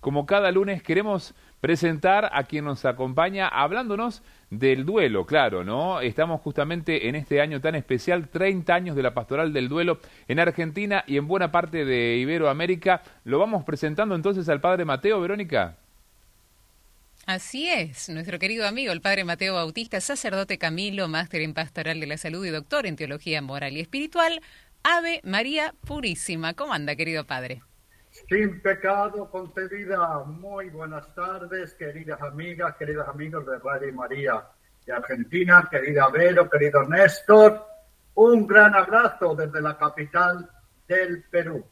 [0.00, 6.00] como cada lunes, queremos presentar a quien nos acompaña hablándonos del duelo, claro, ¿no?
[6.00, 9.98] Estamos justamente en este año tan especial, 30 años de la pastoral del duelo
[10.28, 13.02] en Argentina y en buena parte de Iberoamérica.
[13.24, 15.76] Lo vamos presentando entonces al padre Mateo, Verónica.
[17.26, 22.06] Así es, nuestro querido amigo, el padre Mateo Bautista, sacerdote Camilo, máster en pastoral de
[22.06, 24.40] la salud y doctor en teología moral y espiritual.
[24.82, 26.54] Ave María Purísima.
[26.54, 27.60] ¿Cómo anda, querido padre?
[28.26, 30.24] Sin pecado concebida.
[30.24, 34.42] Muy buenas tardes, queridas amigas, queridos amigos de Radio María
[34.84, 37.64] de Argentina, querida Vero, querido Néstor.
[38.14, 40.48] Un gran abrazo desde la capital
[40.88, 41.64] del Perú.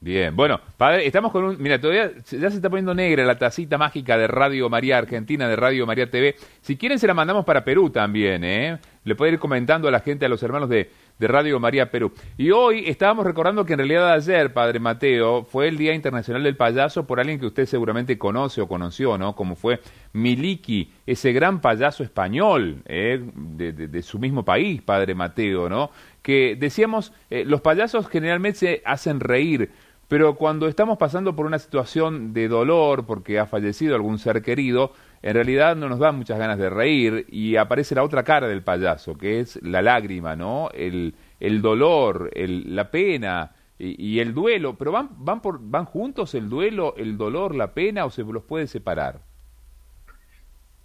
[0.00, 1.60] Bien, bueno, padre, estamos con un...
[1.60, 5.56] Mira, todavía ya se está poniendo negra la tacita mágica de Radio María Argentina, de
[5.56, 6.36] Radio María TV.
[6.60, 8.78] Si quieren se la mandamos para Perú también, ¿eh?
[9.02, 10.88] Le puede ir comentando a la gente, a los hermanos de,
[11.18, 12.12] de Radio María Perú.
[12.36, 16.56] Y hoy estábamos recordando que en realidad ayer, Padre Mateo, fue el Día Internacional del
[16.56, 19.34] Payaso por alguien que usted seguramente conoce o conoció, ¿no?
[19.34, 19.80] Como fue
[20.12, 23.20] Miliki, ese gran payaso español ¿eh?
[23.34, 25.90] de, su mismo país, Padre Mateo, ¿no?
[26.22, 29.70] Que decíamos, eh, los payasos generalmente se hacen reír,
[30.08, 34.92] pero cuando estamos pasando por una situación de dolor porque ha fallecido algún ser querido,
[35.22, 38.62] en realidad no nos da muchas ganas de reír y aparece la otra cara del
[38.62, 40.70] payaso, que es la lágrima, ¿no?
[40.72, 44.76] El, el dolor, el, la pena y, el duelo.
[44.76, 48.44] Pero van, van, por, van juntos el duelo, el dolor, la pena o se los
[48.44, 49.20] puede separar.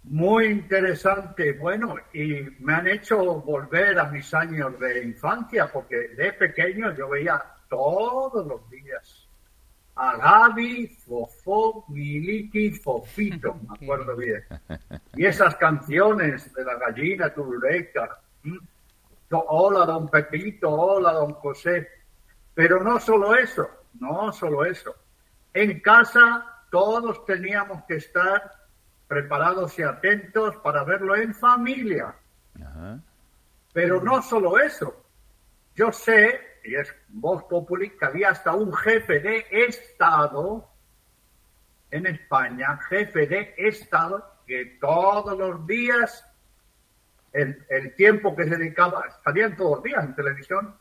[0.04, 1.52] Muy interesante.
[1.52, 7.08] Bueno, y me han hecho volver a mis años de infancia, porque de pequeño yo
[7.08, 9.23] veía todos los días.
[9.96, 14.44] A Gaby, Fofó, Miliki, Fofito, me acuerdo bien.
[15.14, 18.20] Y esas canciones de la gallina turuleca.
[19.30, 21.88] Hola, don Pepito, hola, don José.
[22.54, 23.68] Pero no solo eso,
[24.00, 24.94] no solo eso.
[25.52, 28.52] En casa todos teníamos que estar
[29.06, 32.14] preparados y atentos para verlo en familia.
[33.72, 35.04] Pero no solo eso.
[35.76, 40.68] Yo sé y es voz populi, que había hasta un jefe de Estado
[41.90, 46.26] en España, jefe de Estado, que todos los días,
[47.32, 50.76] el, el tiempo que se dedicaba, salían todos los días en televisión,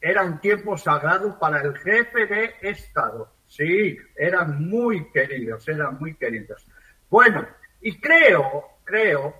[0.00, 3.32] era un tiempo sagrado para el jefe de Estado.
[3.46, 6.66] Sí, eran muy queridos, eran muy queridos.
[7.08, 7.46] Bueno,
[7.80, 9.34] y creo, creo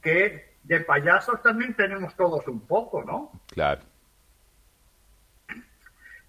[0.00, 3.42] que de payasos también tenemos todos un poco, ¿no?
[3.48, 3.89] Claro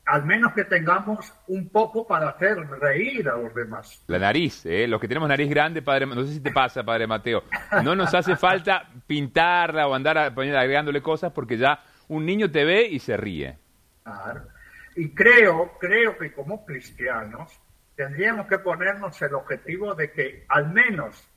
[0.05, 4.03] al menos que tengamos un poco para hacer reír a los demás.
[4.07, 4.87] La nariz, ¿eh?
[4.87, 7.43] los que tenemos nariz grande, padre, no sé si te pasa, padre Mateo,
[7.83, 12.87] no nos hace falta pintarla o andar agregándole cosas porque ya un niño te ve
[12.87, 13.57] y se ríe.
[14.03, 14.47] Claro.
[14.95, 17.61] Y creo, creo que como cristianos
[17.95, 21.27] tendríamos que ponernos el objetivo de que al menos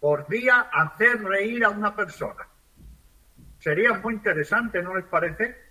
[0.00, 2.46] por día hacer reír a una persona.
[3.58, 5.69] Sería muy interesante, ¿no les parece?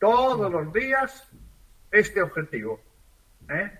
[0.00, 1.28] Todos los días
[1.92, 2.80] este objetivo.
[3.48, 3.78] ¿eh?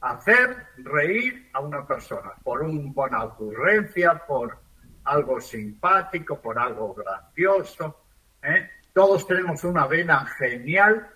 [0.00, 4.56] Hacer reír a una persona por una buena ocurrencia, por
[5.04, 8.00] algo simpático, por algo gracioso.
[8.42, 8.70] ¿eh?
[8.94, 11.08] Todos tenemos una vena genial,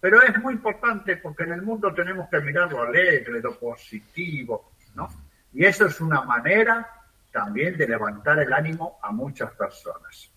[0.00, 4.72] pero es muy importante porque en el mundo tenemos que mirar lo alegre, lo positivo,
[4.94, 5.08] ¿no?
[5.52, 6.88] Y eso es una manera
[7.32, 10.30] también de levantar el ánimo a muchas personas.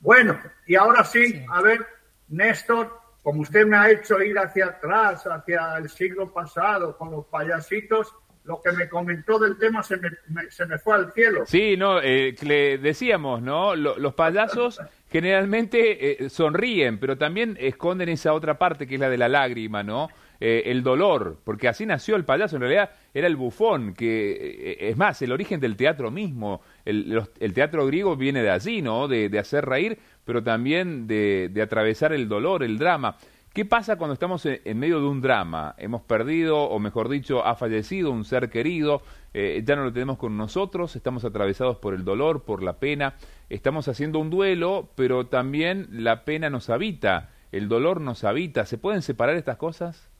[0.00, 1.44] Bueno, y ahora sí.
[1.50, 1.86] a ver,
[2.28, 7.26] Néstor, como usted me ha hecho ir hacia atrás, hacia el siglo pasado, con los
[7.26, 8.14] payasitos,
[8.46, 10.10] lo que me comentó del tema se me,
[10.50, 11.44] se me fue al cielo.
[11.46, 13.74] Sí, no, eh, le decíamos, ¿no?
[13.74, 19.18] los payasos generalmente eh, sonríen, pero también esconden esa otra parte que es la de
[19.18, 20.08] la lágrima, ¿no?
[20.38, 24.96] Eh, el dolor, porque así nació el payaso, en realidad era el bufón, que es
[24.96, 29.08] más, el origen del teatro mismo, el, el teatro griego viene de allí, ¿no?
[29.08, 33.16] De, hacer reír, pero también de, de, atravesar el dolor, el drama.
[33.52, 35.74] ¿Qué pasa cuando estamos en, medio de un drama?
[35.78, 39.00] Hemos perdido, o mejor dicho, ha fallecido un ser querido,
[39.32, 43.14] eh, ya no lo tenemos con nosotros, estamos atravesados por el dolor, por la pena,
[43.48, 48.66] estamos haciendo un duelo, pero también la pena nos habita, el dolor nos habita.
[48.66, 50.10] ¿Se pueden separar estas cosas?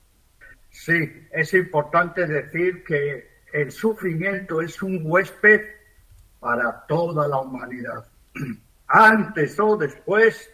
[0.71, 5.76] Sí, es importante decir que el sufrimiento es un huésped
[6.39, 8.05] para toda la humanidad.
[8.87, 10.49] Antes o después,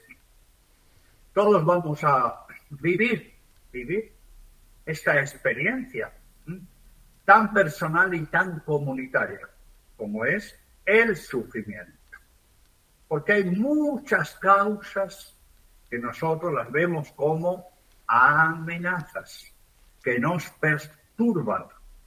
[1.33, 3.33] todos vamos a vivir,
[3.71, 4.11] vivir
[4.85, 6.11] esta experiencia
[7.25, 9.47] tan personal y tan comunitaria
[9.95, 11.93] como es el sufrimiento.
[13.07, 15.35] Porque hay muchas causas
[15.89, 17.69] que nosotros las vemos como
[18.07, 19.53] amenazas
[20.03, 20.51] que nos
[21.15, 21.65] turban,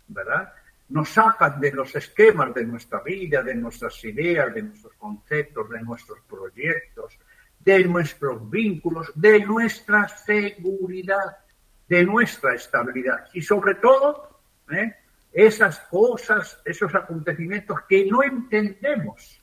[0.09, 0.53] ¿verdad?
[0.89, 5.81] Nos sacan de los esquemas de nuestra vida, de nuestras ideas, de nuestros conceptos, de
[5.83, 7.19] nuestros proyectos,
[7.59, 11.39] de nuestros vínculos, de nuestra seguridad,
[11.89, 14.41] de nuestra estabilidad y sobre todo
[14.71, 14.95] ¿eh?
[15.33, 19.43] esas cosas, esos acontecimientos que no entendemos,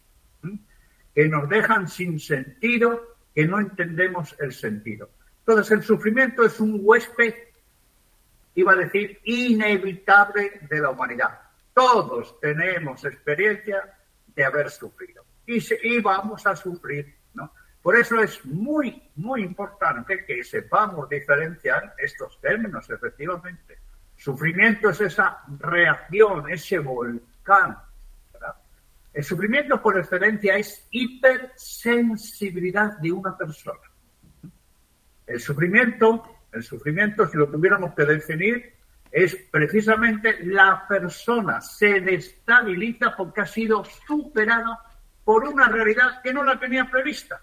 [1.14, 5.10] que nos dejan sin sentido, que no entendemos el sentido.
[5.40, 7.34] Entonces el sufrimiento es un huésped,
[8.56, 11.40] iba a decir, inevitable de la humanidad.
[11.74, 13.98] Todos tenemos experiencia
[14.28, 17.16] de haber sufrido y, y vamos a sufrir
[17.84, 23.80] por eso es muy, muy importante que sepamos diferenciar estos términos, efectivamente.
[24.16, 27.78] Sufrimiento es esa reacción, ese volcán.
[29.12, 33.82] El sufrimiento por excelencia es hipersensibilidad de una persona.
[35.28, 38.74] El sufrimiento, el sufrimiento, si lo tuviéramos que definir,
[39.12, 44.80] es precisamente la persona se destabiliza porque ha sido superada
[45.24, 47.40] por una realidad que no la tenía prevista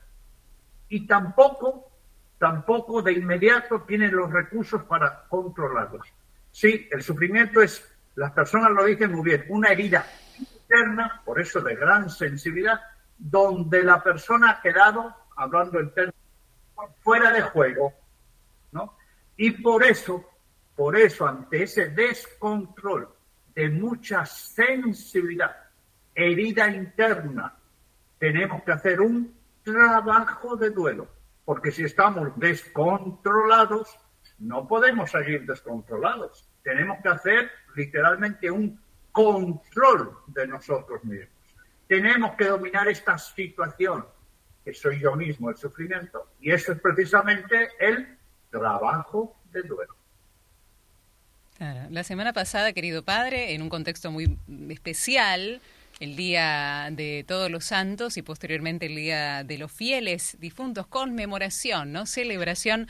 [0.89, 1.93] y tampoco,
[2.39, 6.07] tampoco de inmediato tienen los recursos para controlarlos.
[6.51, 10.05] Sí, el sufrimiento es, las personas lo dicen muy bien, una herida
[10.39, 12.81] interna, por eso de gran sensibilidad,
[13.17, 16.21] donde la persona ha quedado, hablando en términos,
[17.01, 17.93] fuera de juego,
[18.73, 18.97] ¿no?
[19.42, 20.22] Y por eso,
[20.76, 23.08] por eso, ante ese descontrol
[23.54, 25.56] de mucha sensibilidad,
[26.14, 27.56] herida interna,
[28.19, 31.08] tenemos que hacer un trabajo de duelo,
[31.46, 33.98] porque si estamos descontrolados,
[34.40, 36.46] no podemos seguir descontrolados.
[36.62, 38.78] Tenemos que hacer literalmente un
[39.10, 41.31] control de nosotros mismos.
[41.88, 44.04] Tenemos que dominar esta situación,
[44.62, 48.19] que soy yo mismo, el sufrimiento, y eso es precisamente el
[48.50, 49.94] trabajo de duelo.
[51.91, 54.38] La semana pasada, querido padre, en un contexto muy
[54.70, 55.61] especial,
[55.99, 61.93] el Día de Todos los Santos y posteriormente el Día de los Fieles Difuntos, conmemoración,
[61.93, 62.06] ¿no?
[62.06, 62.88] Celebración.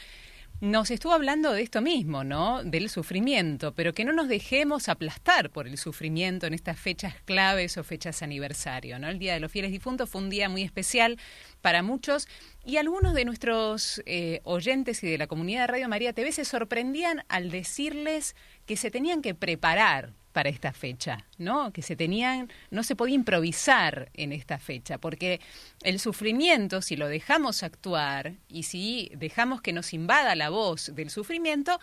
[0.61, 2.63] Nos estuvo hablando de esto mismo, ¿no?
[2.63, 7.79] Del sufrimiento, pero que no nos dejemos aplastar por el sufrimiento en estas fechas claves
[7.79, 9.09] o fechas aniversario, ¿no?
[9.09, 11.19] El Día de los Fieles Difuntos fue un día muy especial
[11.63, 12.29] para muchos
[12.63, 16.45] y algunos de nuestros eh, oyentes y de la comunidad de Radio María TV se
[16.45, 18.37] sorprendían al decirles
[18.67, 21.73] que se tenían que preparar para esta fecha, ¿no?
[21.73, 25.41] Que se tenían, no se podía improvisar en esta fecha, porque
[25.83, 31.11] el sufrimiento, si lo dejamos actuar y si dejamos que nos invada la voz del
[31.11, 31.81] sufrimiento,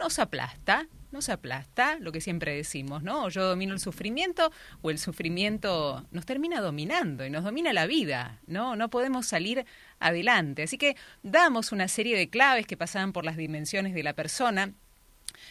[0.00, 3.30] nos aplasta, nos aplasta, lo que siempre decimos, ¿no?
[3.30, 4.52] yo domino el sufrimiento
[4.82, 8.76] o el sufrimiento nos termina dominando y nos domina la vida, ¿no?
[8.76, 9.64] No podemos salir
[9.98, 10.64] adelante.
[10.64, 14.74] Así que damos una serie de claves que pasaban por las dimensiones de la persona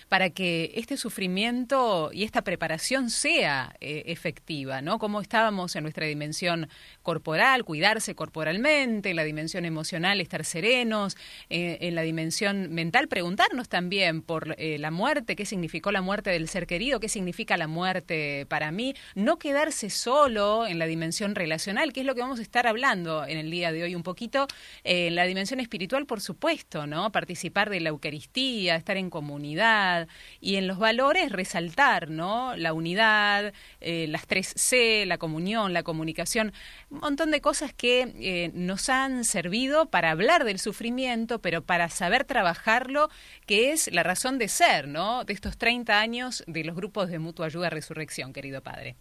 [0.09, 4.99] para que este sufrimiento y esta preparación sea eh, efectiva, ¿no?
[4.99, 6.69] Como estábamos en nuestra dimensión
[7.01, 11.17] corporal, cuidarse corporalmente, en la dimensión emocional, estar serenos,
[11.49, 16.29] eh, en la dimensión mental, preguntarnos también por eh, la muerte, qué significó la muerte
[16.29, 21.35] del ser querido, qué significa la muerte para mí, no quedarse solo en la dimensión
[21.35, 24.03] relacional, que es lo que vamos a estar hablando en el día de hoy un
[24.03, 24.47] poquito,
[24.83, 27.11] en la dimensión espiritual, por supuesto, ¿no?
[27.11, 29.94] Participar de la Eucaristía, estar en comunidad,
[30.39, 32.55] y en los valores resaltar, ¿no?
[32.55, 36.53] La unidad, eh, las tres C, la comunión, la comunicación,
[36.89, 41.89] un montón de cosas que eh, nos han servido para hablar del sufrimiento, pero para
[41.89, 43.09] saber trabajarlo,
[43.45, 45.23] que es la razón de ser, ¿no?
[45.23, 48.95] De estos 30 años de los grupos de mutua ayuda resurrección, querido padre.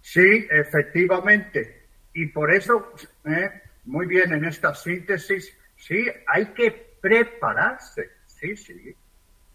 [0.00, 1.86] Sí, efectivamente.
[2.14, 2.92] Y por eso,
[3.24, 3.50] eh,
[3.84, 8.10] muy bien, en esta síntesis, sí, hay que prepararse.
[8.26, 8.94] Sí, sí.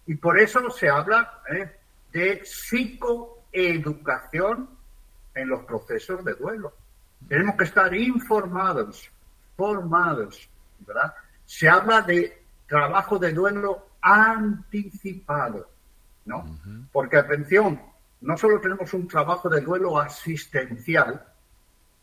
[0.07, 1.75] Y por eso se habla ¿eh?
[2.11, 4.69] de psicoeducación
[5.33, 6.71] en los procesos de duelo.
[7.27, 9.11] Tenemos que estar informados,
[9.57, 10.47] formados,
[10.79, 11.13] ¿verdad?
[11.45, 15.69] Se habla de trabajo de duelo anticipado,
[16.25, 16.59] ¿no?
[16.91, 17.81] Porque, atención,
[18.21, 21.25] no solo tenemos un trabajo de duelo asistencial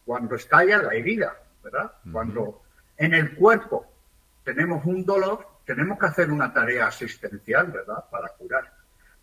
[0.04, 1.92] cuando estalla la herida, ¿verdad?
[2.10, 2.62] Cuando
[2.96, 3.86] en el cuerpo
[4.44, 8.72] tenemos un dolor, tenemos que hacer una tarea asistencial, ¿verdad?, para curar.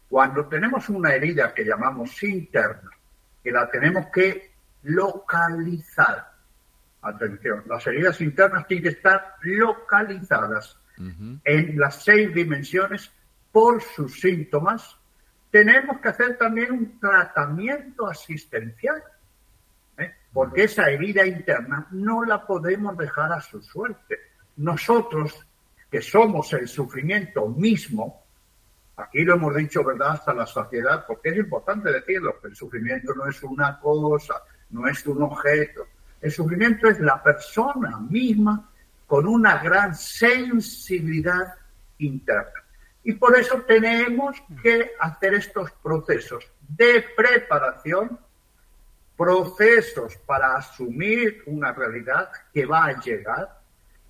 [0.10, 2.90] Cuando tenemos una herida que llamamos interna,
[3.44, 4.52] que la tenemos que
[4.84, 6.32] localizar,
[7.02, 10.78] atención, las heridas internas tienen que estar localizadas
[11.46, 13.10] en las seis dimensiones
[13.54, 14.98] por sus síntomas,
[15.50, 19.02] tenemos que hacer también un tratamiento asistencial,
[19.98, 20.14] ¿eh?
[20.34, 24.20] porque esa herida interna no la podemos dejar a su suerte.
[24.58, 25.48] Nosotros
[25.90, 28.24] que somos el sufrimiento mismo,
[29.00, 33.14] Aquí lo hemos dicho, ¿verdad?, hasta la saciedad, porque es importante decirlo, que el sufrimiento
[33.16, 35.88] no es una cosa, no es un objeto.
[36.20, 38.70] El sufrimiento es la persona misma
[39.08, 41.56] con una gran sensibilidad
[42.00, 42.62] interna.
[43.04, 48.20] Y por eso tenemos que hacer estos procesos de preparación,
[49.16, 53.59] procesos para asumir una realidad que va a llegar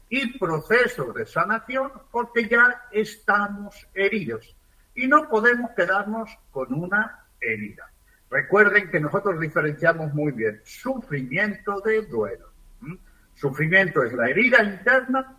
[0.09, 4.55] y procesos de sanación porque ya estamos heridos
[4.95, 7.89] y no podemos quedarnos con una herida.
[8.29, 12.49] Recuerden que nosotros diferenciamos muy bien sufrimiento de duelo.
[13.35, 15.37] Sufrimiento es la herida interna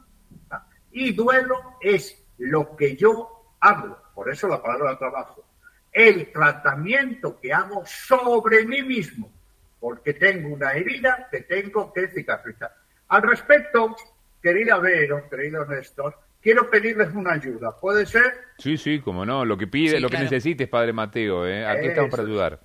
[0.91, 5.45] y duelo es lo que yo hago, por eso la palabra trabajo,
[5.93, 9.31] el tratamiento que hago sobre mí mismo,
[9.79, 12.75] porque tengo una herida que tengo que cicatrizar.
[13.09, 13.95] Al respecto,
[14.43, 17.77] querida Vero, querido Néstor, quiero pedirles una ayuda.
[17.79, 18.33] ¿Puede ser?
[18.59, 19.45] Sí, sí, como no.
[19.45, 21.47] Lo que pide, lo que necesites, Padre Mateo.
[21.47, 21.67] ¿eh?
[21.67, 22.61] Aquí estamos para ayudar.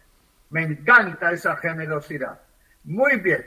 [0.49, 2.39] Me encanta esa generosidad.
[2.83, 3.43] Muy bien.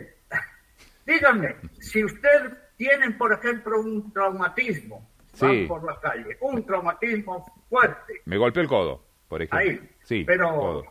[1.07, 5.65] Díganme, si usted tiene, por ejemplo, un traumatismo, sí.
[5.67, 8.21] por la calle, un traumatismo fuerte.
[8.27, 9.59] Me golpeó el codo, por ejemplo.
[9.59, 9.91] Ahí.
[10.03, 10.85] Sí, pero,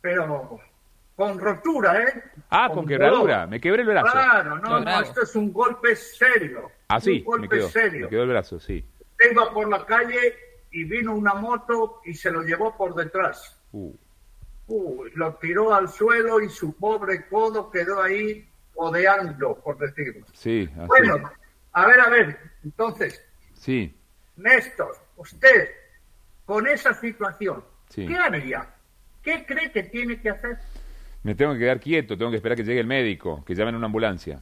[0.00, 0.60] pero
[1.16, 2.22] con rotura, ¿eh?
[2.50, 3.46] Ah, con, quebradura.
[3.46, 4.12] Me quebré el brazo.
[4.12, 6.70] Claro, no, no, esto es un golpe serio.
[6.88, 8.04] Ah, sí, un golpe me quedó, serio.
[8.04, 8.84] Me quedó el brazo, sí.
[9.30, 10.34] Iba por la calle
[10.70, 13.58] y vino una moto y se lo llevó por detrás.
[13.72, 13.92] Uh.
[14.68, 20.26] Uh, lo tiró al suelo y su pobre codo quedó ahí odeando, por decirlo.
[20.34, 20.86] Sí, así.
[20.86, 21.30] Bueno,
[21.72, 23.24] a ver, a ver, entonces.
[23.54, 23.96] Sí.
[24.36, 25.70] Néstor, usted,
[26.44, 28.68] con esa situación, ¿qué haría?
[29.22, 30.58] ¿Qué cree que tiene que hacer?
[31.26, 33.86] Me tengo que quedar quieto, tengo que esperar que llegue el médico, que llamen una
[33.86, 34.38] ambulancia.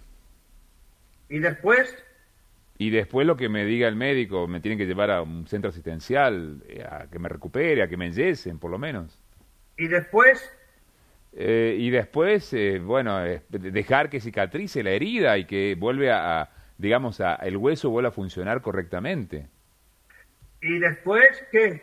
[1.30, 1.96] ¿Y después?
[2.76, 5.70] Y después lo que me diga el médico, me tienen que llevar a un centro
[5.70, 9.18] asistencial, eh, a que me recupere, a que me enyesen, por lo menos.
[9.78, 10.52] ¿Y después?
[11.32, 17.18] Eh, y después, eh, bueno, dejar que cicatrice la herida y que vuelve a, digamos,
[17.22, 19.46] a, el hueso vuelva a funcionar correctamente.
[20.60, 21.82] ¿Y después qué?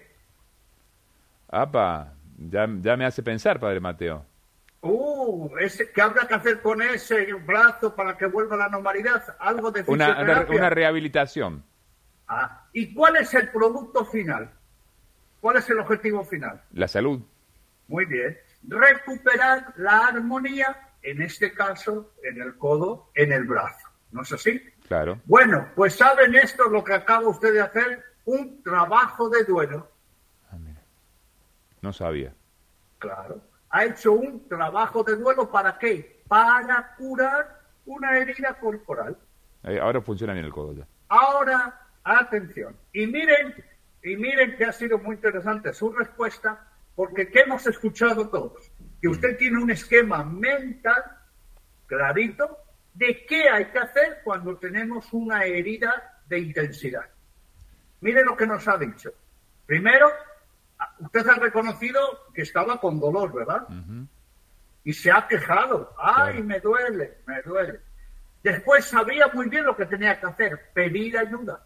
[1.47, 4.29] Apa, ya, ya me hace pensar, Padre Mateo.
[4.81, 9.23] Uh, ese, ¿qué habrá que hacer con ese brazo para que vuelva a la normalidad?
[9.39, 11.63] Algo de una, una rehabilitación.
[12.27, 14.49] Ah, ¿y cuál es el producto final?
[15.39, 16.61] ¿Cuál es el objetivo final?
[16.73, 17.21] La salud.
[17.87, 18.35] Muy bien.
[18.67, 23.87] Recuperar la armonía, en este caso, en el codo, en el brazo.
[24.11, 24.59] ¿No es así?
[24.87, 25.19] Claro.
[25.25, 29.91] Bueno, pues saben esto lo que acaba usted de hacer, un trabajo de duelo.
[30.51, 30.57] Ah,
[31.81, 32.33] no sabía.
[32.97, 36.23] Claro ha hecho un trabajo de duelo para qué?
[36.27, 39.17] Para curar una herida corporal.
[39.81, 40.87] Ahora funciona bien el codo ya.
[41.07, 42.75] Ahora, atención.
[42.93, 43.55] Y miren,
[44.03, 48.71] y miren que ha sido muy interesante su respuesta, porque ¿qué hemos escuchado todos?
[49.01, 51.03] Que usted tiene un esquema mental
[51.87, 52.57] clarito
[52.93, 57.05] de qué hay que hacer cuando tenemos una herida de intensidad.
[58.01, 59.11] Miren lo que nos ha dicho.
[59.65, 60.09] Primero,
[60.99, 61.99] usted ha reconocido
[62.33, 63.67] que estaba con dolor, ¿verdad?
[64.83, 65.93] Y se ha quejado.
[65.97, 67.79] Ay, me duele, me duele.
[68.43, 71.63] Después sabía muy bien lo que tenía que hacer, pedir ayuda.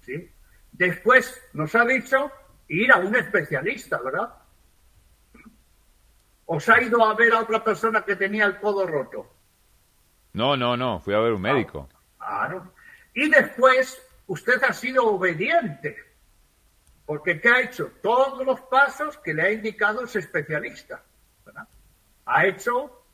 [0.00, 0.30] ¿Sí?
[0.72, 2.30] Después nos ha dicho
[2.68, 4.34] ir a un especialista, ¿verdad?
[6.46, 9.30] ¿Os ha ido a ver a otra persona que tenía el codo roto?
[10.32, 11.88] No, no, no, fui a ver un médico.
[12.18, 12.72] Claro.
[13.14, 16.07] Y después usted ha sido obediente
[17.08, 17.90] porque ¿qué ha hecho?
[18.02, 21.02] Todos los pasos que le ha indicado ese especialista.
[22.26, 23.04] Ha hecho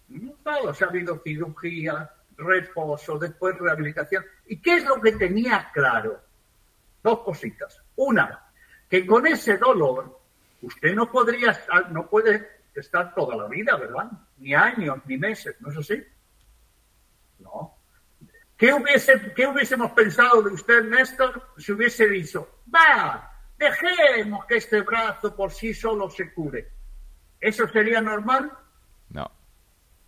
[0.42, 0.74] todo.
[0.74, 4.24] Se ha habido cirugía, reposo, después rehabilitación.
[4.48, 6.20] ¿Y qué es lo que tenía claro?
[7.04, 7.80] Dos cositas.
[7.94, 8.44] Una,
[8.90, 10.18] que con ese dolor
[10.62, 14.10] usted no podría estar, no puede estar toda la vida, ¿verdad?
[14.38, 16.04] Ni años, ni meses, ¿no es así?
[17.38, 17.76] No.
[18.56, 23.30] ¿Qué, hubiese, qué hubiésemos pensado de usted, Néstor, si hubiese dicho, va,
[23.64, 26.68] Dejemos que este brazo por sí solo se cure.
[27.40, 28.52] ¿Eso sería normal?
[29.10, 29.30] No.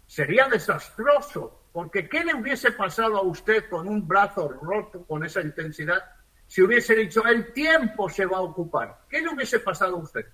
[0.06, 5.40] Sería desastroso, porque ¿qué le hubiese pasado a usted con un brazo roto con esa
[5.40, 6.02] intensidad
[6.46, 9.00] si hubiese dicho el tiempo se va a ocupar?
[9.08, 10.26] ¿Qué le hubiese pasado a usted?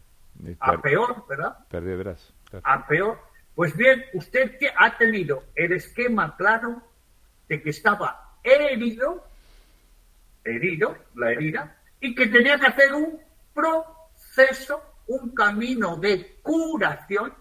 [0.59, 1.59] A peor, ¿verdad?
[1.69, 2.33] Perder brazo.
[2.65, 3.21] A peor.
[3.55, 6.83] Pues bien, usted ha tenido el esquema claro
[7.49, 9.25] de que estaba herido,
[10.45, 13.19] herido, la herida, y que tenía que hacer un
[13.55, 17.33] proceso, un camino de curación.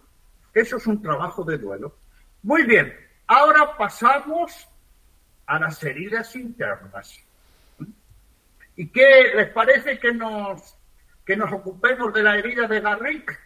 [0.53, 1.97] Eso es un trabajo de duelo.
[2.43, 2.93] Muy bien,
[3.25, 4.67] ahora pasamos
[5.47, 7.19] a las heridas internas.
[8.75, 10.77] ¿Y qué les parece que nos,
[11.25, 13.39] que nos ocupemos de la herida de Garrick.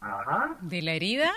[0.00, 0.56] Ajá.
[0.60, 1.32] ¿De la herida?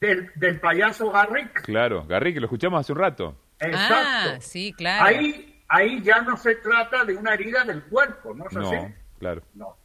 [0.00, 1.62] Del, del payaso Garrick.
[1.62, 3.36] Claro, Garrick, lo escuchamos hace un rato.
[3.60, 4.30] Exacto.
[4.36, 5.04] Ah, sí, claro.
[5.04, 8.74] Ahí, ahí ya no se trata de una herida del cuerpo, ¿no es así?
[8.74, 9.42] No, claro.
[9.54, 9.76] No.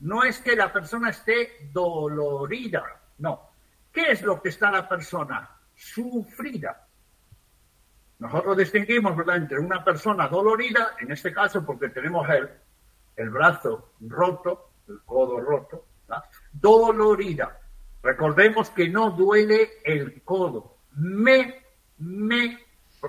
[0.00, 2.84] No es que la persona esté dolorida,
[3.18, 3.50] no.
[3.90, 5.48] ¿Qué es lo que está la persona?
[5.74, 6.86] Sufrida.
[8.18, 9.36] Nosotros distinguimos ¿verdad?
[9.36, 12.48] entre una persona dolorida, en este caso porque tenemos el,
[13.16, 16.24] el brazo roto, el codo roto, ¿verdad?
[16.52, 17.58] dolorida.
[18.02, 20.78] Recordemos que no duele el codo.
[20.96, 21.64] Me,
[21.98, 22.58] me,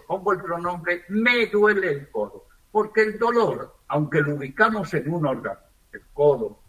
[0.02, 2.48] pongo el pronombre, me duele el codo.
[2.72, 5.60] Porque el dolor, aunque lo ubicamos en un órgano,
[5.92, 6.60] el codo,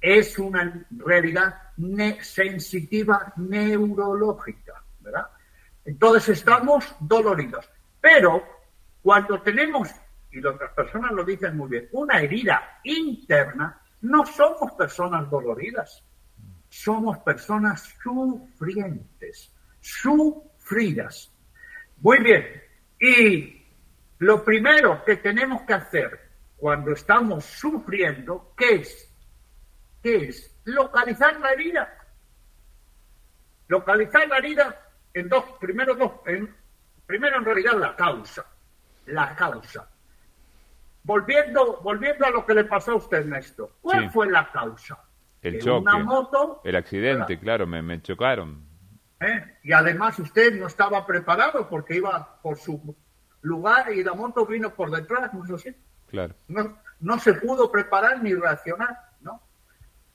[0.00, 5.28] es una realidad ne sensitiva neurológica, ¿verdad?
[5.84, 7.68] Entonces estamos doloridos.
[8.00, 8.42] Pero
[9.02, 9.90] cuando tenemos,
[10.30, 16.02] y otras personas lo dicen muy bien, una herida interna, no somos personas doloridas,
[16.68, 21.29] somos personas sufrientes, sufridas.
[22.00, 22.62] Muy bien,
[22.98, 23.62] y
[24.18, 26.20] lo primero que tenemos que hacer
[26.56, 29.14] cuando estamos sufriendo, ¿qué es?
[30.02, 30.60] ¿Qué es?
[30.64, 31.96] Localizar la herida.
[33.68, 34.80] Localizar la herida
[35.14, 36.54] en dos, primero dos, en,
[37.06, 38.44] primero en realidad la causa,
[39.06, 39.88] la causa.
[41.02, 44.08] Volviendo, volviendo a lo que le pasó a usted, Néstor, ¿cuál Sí.
[44.10, 45.02] fue la causa?
[45.40, 45.80] El Que choque.
[45.82, 47.42] Una moto, El accidente, ¿verdad?
[47.42, 48.68] claro, me, me chocaron.
[49.20, 49.58] ¿Eh?
[49.62, 52.94] y además usted no estaba preparado porque iba por su
[53.42, 55.76] lugar y la moto vino por detrás, no sé si
[56.08, 56.34] Claro.
[56.48, 59.40] no, no se pudo preparar ni reaccionar, ¿no?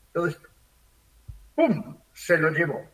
[0.07, 0.41] Entonces,
[1.55, 1.97] ¡pum!
[2.13, 2.85] Se lo llevó.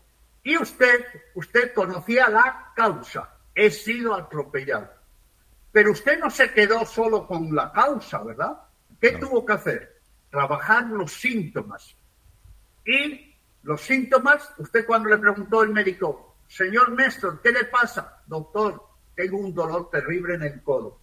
[0.43, 3.29] Y usted, usted conocía la causa.
[3.55, 4.89] He sido atropellado.
[5.71, 8.57] Pero usted no se quedó solo con la causa, ¿verdad?
[8.99, 10.01] ¿Qué tuvo que hacer?
[10.29, 11.95] Trabajar los síntomas.
[12.85, 13.30] Y
[13.63, 18.21] los síntomas, usted cuando le preguntó al médico, señor Néstor, ¿qué le pasa?
[18.25, 18.83] Doctor,
[19.15, 20.99] tengo un dolor terrible en el codo.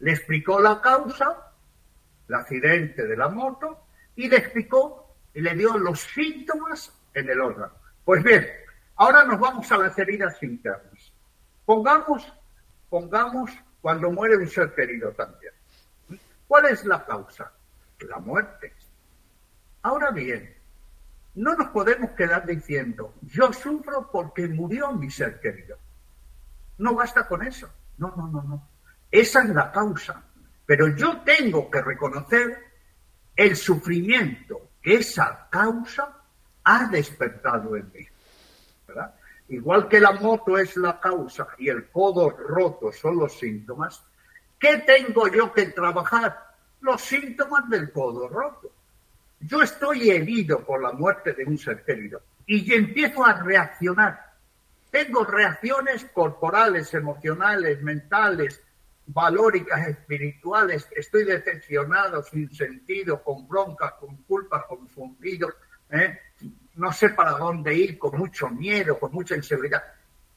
[0.00, 1.52] Le explicó la causa,
[2.28, 7.40] el accidente de la moto, y le explicó y le dio los síntomas en el
[7.40, 7.74] órgano.
[8.04, 8.46] Pues bien,
[8.96, 11.12] ahora nos vamos a las heridas internas.
[11.64, 12.32] Pongamos,
[12.88, 15.52] pongamos cuando muere un ser querido también.
[16.48, 17.52] ¿Cuál es la causa?
[18.00, 18.72] La muerte.
[19.82, 20.55] Ahora bien,
[21.36, 25.78] no nos podemos quedar diciendo, yo sufro porque murió mi ser querido.
[26.78, 27.68] No basta con eso.
[27.98, 28.68] No, no, no, no.
[29.10, 30.22] Esa es la causa.
[30.64, 32.64] Pero yo tengo que reconocer
[33.34, 36.22] el sufrimiento que esa causa
[36.64, 38.06] ha despertado en mí.
[39.48, 44.02] Igual que la moto es la causa y el codo roto son los síntomas,
[44.58, 46.54] ¿qué tengo yo que trabajar?
[46.80, 48.72] Los síntomas del codo roto.
[49.40, 54.34] Yo estoy herido por la muerte de un ser querido y empiezo a reaccionar.
[54.90, 58.62] Tengo reacciones corporales, emocionales, mentales,
[59.06, 60.88] valóricas, espirituales.
[60.94, 65.52] Estoy decepcionado, sin sentido, con broncas, con culpas, confundido.
[65.90, 66.18] ¿eh?
[66.76, 69.82] No sé para dónde ir, con mucho miedo, con mucha inseguridad.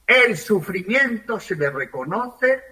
[0.06, 2.64] El sufrimiento se le reconoce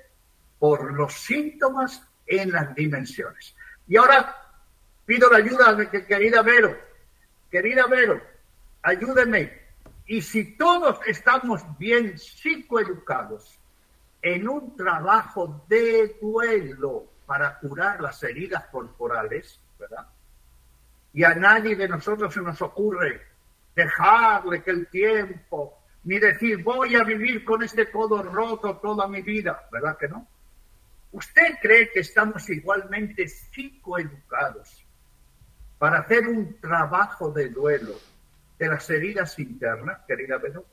[0.59, 3.55] por los síntomas en las dimensiones.
[3.87, 4.46] Y ahora
[5.07, 6.77] pido la ayuda de que, querida Vero,
[7.49, 8.21] querida Vero,
[8.83, 9.65] ayúdeme.
[10.05, 13.57] Y si todos estamos bien psicoeducados
[14.21, 20.07] en un trabajo de duelo para curar las heridas corporales, ¿verdad?
[21.13, 23.21] Y a nadie de nosotros se nos ocurre
[23.73, 29.21] dejarle que el tiempo, ni decir voy a vivir con este codo roto toda mi
[29.21, 30.27] vida, ¿verdad que no?
[31.13, 34.86] ¿Usted cree que estamos igualmente psicoeducados
[35.77, 37.93] para hacer un trabajo de duelo
[38.59, 40.65] de las heridas internas, querida Pedro?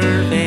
[0.00, 0.37] Ya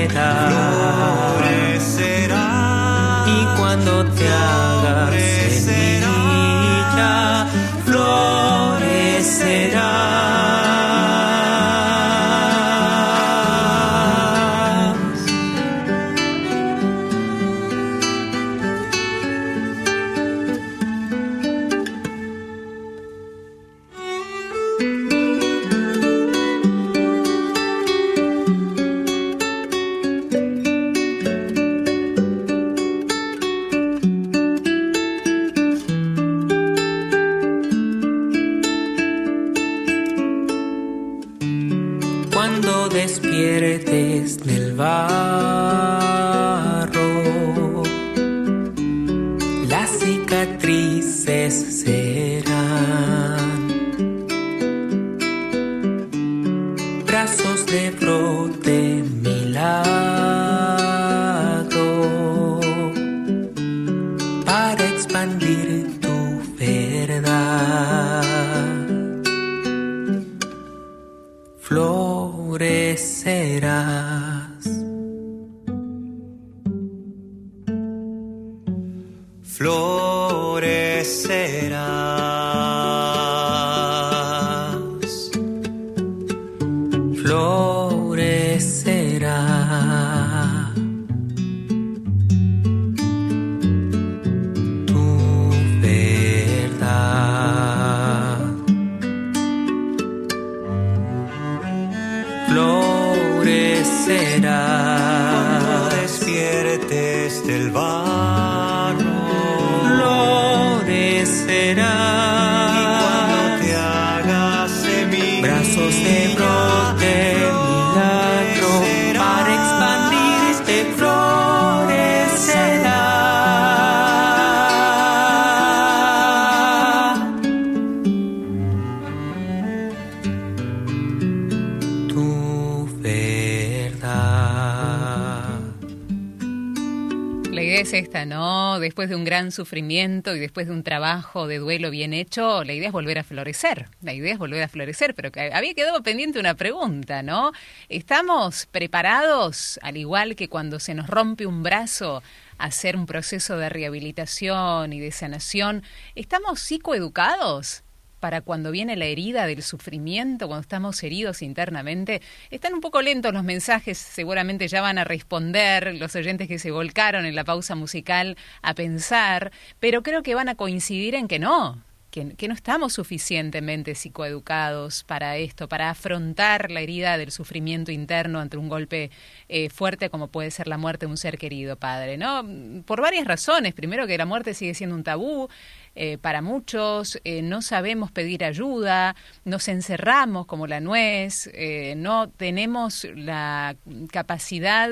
[138.26, 138.80] ¿no?
[138.80, 142.74] Después de un gran sufrimiento y después de un trabajo de duelo bien hecho, la
[142.74, 143.88] idea es volver a florecer.
[144.02, 147.52] La idea es volver a florecer, pero que había quedado pendiente una pregunta, ¿no?
[147.90, 152.24] ¿Estamos preparados, al igual que cuando se nos rompe un brazo,
[152.58, 155.84] a hacer un proceso de rehabilitación y de sanación?
[156.16, 157.84] ¿Estamos psicoeducados?
[158.22, 162.22] Para cuando viene la herida del sufrimiento, cuando estamos heridos internamente.
[162.52, 166.72] Están un poco lentos los mensajes, seguramente ya van a responder los oyentes que se
[166.72, 171.40] volcaron en la pausa musical a pensar, pero creo que van a coincidir en que
[171.40, 171.84] no.
[172.12, 178.58] Que, no estamos suficientemente psicoeducados para esto, para afrontar la herida del sufrimiento interno ante
[178.58, 179.12] un golpe
[179.48, 182.44] eh, fuerte como puede ser la muerte de un ser querido, padre, ¿no?
[182.84, 183.74] Por varias razones.
[183.74, 185.48] Primero que la muerte sigue siendo un tabú,
[185.94, 192.30] eh, para muchos, eh, no sabemos pedir ayuda, nos encerramos como la nuez, eh, no
[192.30, 193.76] tenemos la
[194.12, 194.90] capacidad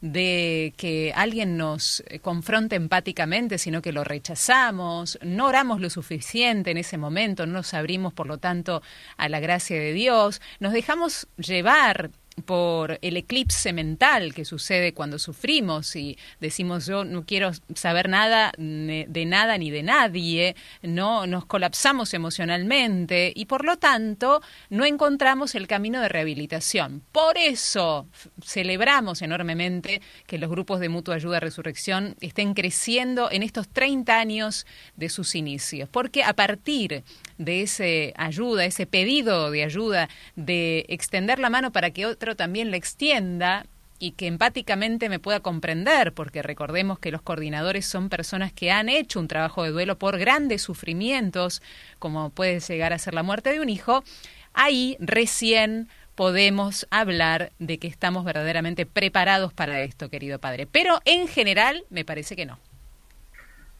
[0.00, 6.76] de que alguien nos confronte empáticamente, sino que lo rechazamos, no oramos lo suficiente en
[6.76, 8.82] ese momento, no nos abrimos, por lo tanto,
[9.16, 12.10] a la gracia de Dios, nos dejamos llevar
[12.44, 18.52] por el eclipse mental que sucede cuando sufrimos y decimos yo no quiero saber nada
[18.56, 25.54] de nada ni de nadie, no nos colapsamos emocionalmente y por lo tanto no encontramos
[25.54, 27.02] el camino de rehabilitación.
[27.10, 28.06] Por eso
[28.44, 34.66] celebramos enormemente que los grupos de mutua ayuda resurrección estén creciendo en estos 30 años
[34.96, 37.02] de sus inicios, porque a partir
[37.38, 42.70] de ese ayuda, ese pedido de ayuda, de extender la mano para que otro también
[42.70, 43.66] la extienda
[43.98, 48.88] y que empáticamente me pueda comprender, porque recordemos que los coordinadores son personas que han
[48.88, 51.62] hecho un trabajo de duelo por grandes sufrimientos,
[51.98, 54.04] como puede llegar a ser la muerte de un hijo,
[54.52, 60.66] ahí recién podemos hablar de que estamos verdaderamente preparados para esto, querido padre.
[60.66, 62.58] Pero en general me parece que no.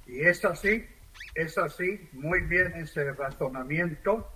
[0.06, 0.84] Y esto sí,
[1.36, 4.26] es así, muy bien ese razonamiento.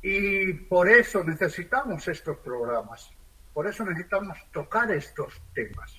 [0.00, 3.10] Y por eso necesitamos estos programas,
[3.52, 5.96] por eso necesitamos tocar estos temas.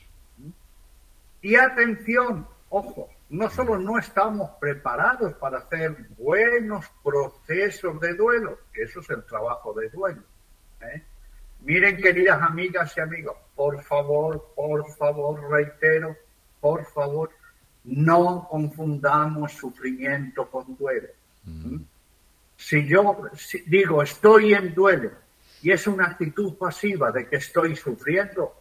[1.42, 8.84] Y atención, ojo, no solo no estamos preparados para hacer buenos procesos de duelo, que
[8.84, 10.24] eso es el trabajo de duelo.
[10.82, 11.04] ¿eh?
[11.62, 16.16] Miren, queridas amigas y amigos, por favor, por favor, reitero,
[16.60, 17.30] por favor,
[17.86, 21.10] no confundamos sufrimiento con duelo.
[21.44, 21.78] ¿Mm?
[22.56, 23.30] Si yo
[23.66, 25.12] digo estoy en duelo
[25.62, 28.54] y es una actitud pasiva de que estoy sufriendo,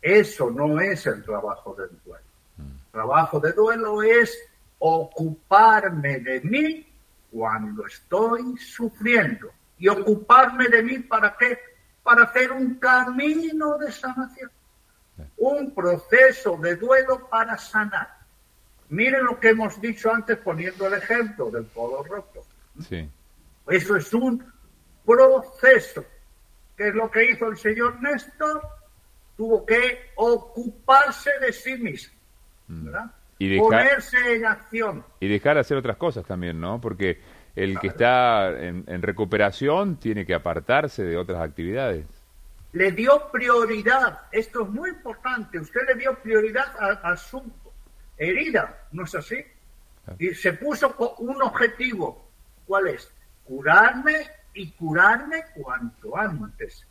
[0.00, 2.24] eso no es el trabajo del duelo.
[2.58, 4.36] El trabajo de duelo es
[4.78, 6.86] ocuparme de mí
[7.30, 9.50] cuando estoy sufriendo.
[9.78, 11.58] ¿Y ocuparme de mí para qué?
[12.02, 14.50] Para hacer un camino de sanación.
[15.36, 18.21] Un proceso de duelo para sanar.
[18.92, 22.44] Miren lo que hemos dicho antes poniendo el ejemplo del codo roto.
[22.86, 23.08] Sí.
[23.66, 24.44] Eso es un
[25.06, 26.04] proceso.
[26.76, 28.60] ¿Qué es lo que hizo el señor Néstor?
[29.34, 32.12] Tuvo que ocuparse de sí mismo.
[32.68, 32.84] Mm.
[32.84, 33.10] ¿verdad?
[33.38, 35.02] Y Ponerse en acción.
[35.20, 36.78] Y dejar de hacer otras cosas también, ¿no?
[36.78, 37.18] Porque
[37.56, 42.04] el que está en, recuperación tiene que apartarse de otras actividades.
[42.74, 44.20] Le dio prioridad.
[44.30, 45.58] Esto es muy importante.
[45.58, 47.42] Usted le dio prioridad a su
[48.28, 49.44] herida, ¿no es así?
[50.18, 52.28] Y se puso un objetivo.
[52.66, 53.10] ¿Cuál es?
[53.44, 54.16] Curarme
[54.54, 56.86] y curarme cuanto antes.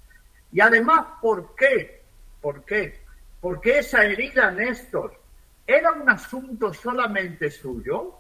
[0.52, 2.04] Y además, ¿por qué?
[2.42, 3.02] ¿Por qué?
[3.40, 5.20] Porque esa herida, Néstor,
[5.66, 8.18] era un asunto solamente suyo.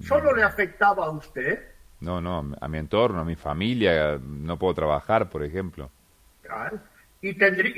[0.00, 1.72] ¿Solo le afectaba a usted?
[2.00, 5.90] No, no, a mi entorno, a mi familia, no puedo trabajar, por ejemplo.
[6.42, 6.78] Claro.
[7.22, 7.30] Y,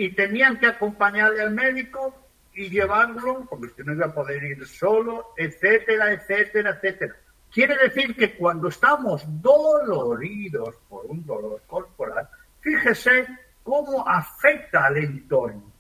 [0.05, 2.28] y tenían que acompañarle al médico
[2.59, 7.15] y llevarlo, porque usted no iba a poder ir solo, etcétera, etcétera, etcétera.
[7.53, 12.29] Quiere decir que cuando estamos doloridos por un dolor corporal,
[12.61, 13.29] fíjese
[13.63, 15.71] cómo afecta al entorno.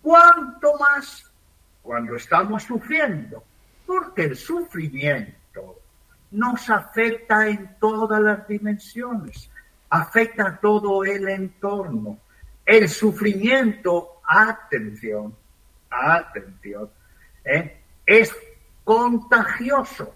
[0.00, 1.28] ¿Cuánto más
[1.82, 3.42] cuando estamos sufriendo?
[3.84, 5.80] Porque el sufrimiento
[6.30, 9.50] nos afecta en todas las dimensiones,
[9.90, 12.20] afecta a todo el entorno.
[12.64, 15.34] El sufrimiento, atención,
[15.90, 16.90] atención,
[17.44, 17.82] ¿eh?
[18.06, 18.34] es
[18.84, 20.14] contagioso,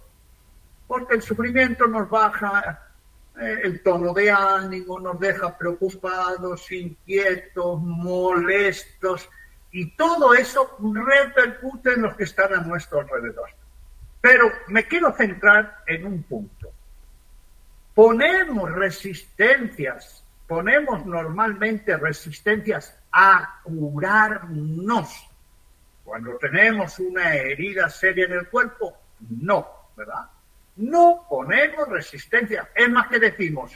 [0.86, 2.92] porque el sufrimiento nos baja
[3.38, 9.28] eh, el tono de ánimo, nos deja preocupados, inquietos, molestos,
[9.70, 13.48] y todo eso repercute en los que están a nuestro alrededor.
[14.20, 16.70] Pero me quiero centrar en un punto.
[17.94, 25.31] Ponemos resistencias, ponemos normalmente resistencias a curarnos
[26.04, 28.96] cuando tenemos una herida seria en el cuerpo,
[29.30, 30.28] no, ¿verdad?
[30.76, 32.70] No ponemos resistencia.
[32.74, 33.72] Es más que decimos,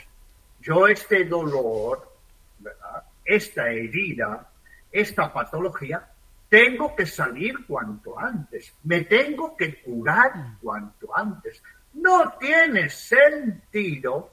[0.61, 2.11] yo este dolor,
[2.59, 3.03] ¿verdad?
[3.23, 4.49] Esta herida,
[4.91, 6.07] esta patología,
[6.49, 11.61] tengo que salir cuanto antes, me tengo que curar cuanto antes.
[11.93, 14.31] No tiene sentido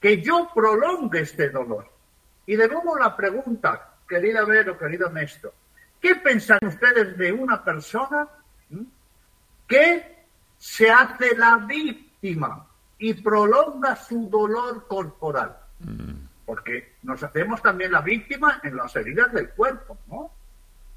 [0.00, 1.90] que yo prolongue este dolor.
[2.46, 5.54] Y de nuevo la pregunta, querida Vero, querido Néstor,
[6.00, 8.26] ¿Qué piensan ustedes de una persona
[9.66, 10.24] que
[10.56, 12.66] se hace la víctima
[12.98, 15.56] y prolonga su dolor corporal?
[15.80, 16.12] Mm.
[16.46, 20.32] Porque nos hacemos también la víctima en las heridas del cuerpo, ¿no?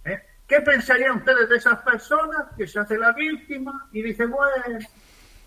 [0.05, 0.19] ¿Eh?
[0.47, 4.79] ¿Qué pensarían ustedes de esas personas que se hace la víctima y dicen, bueno,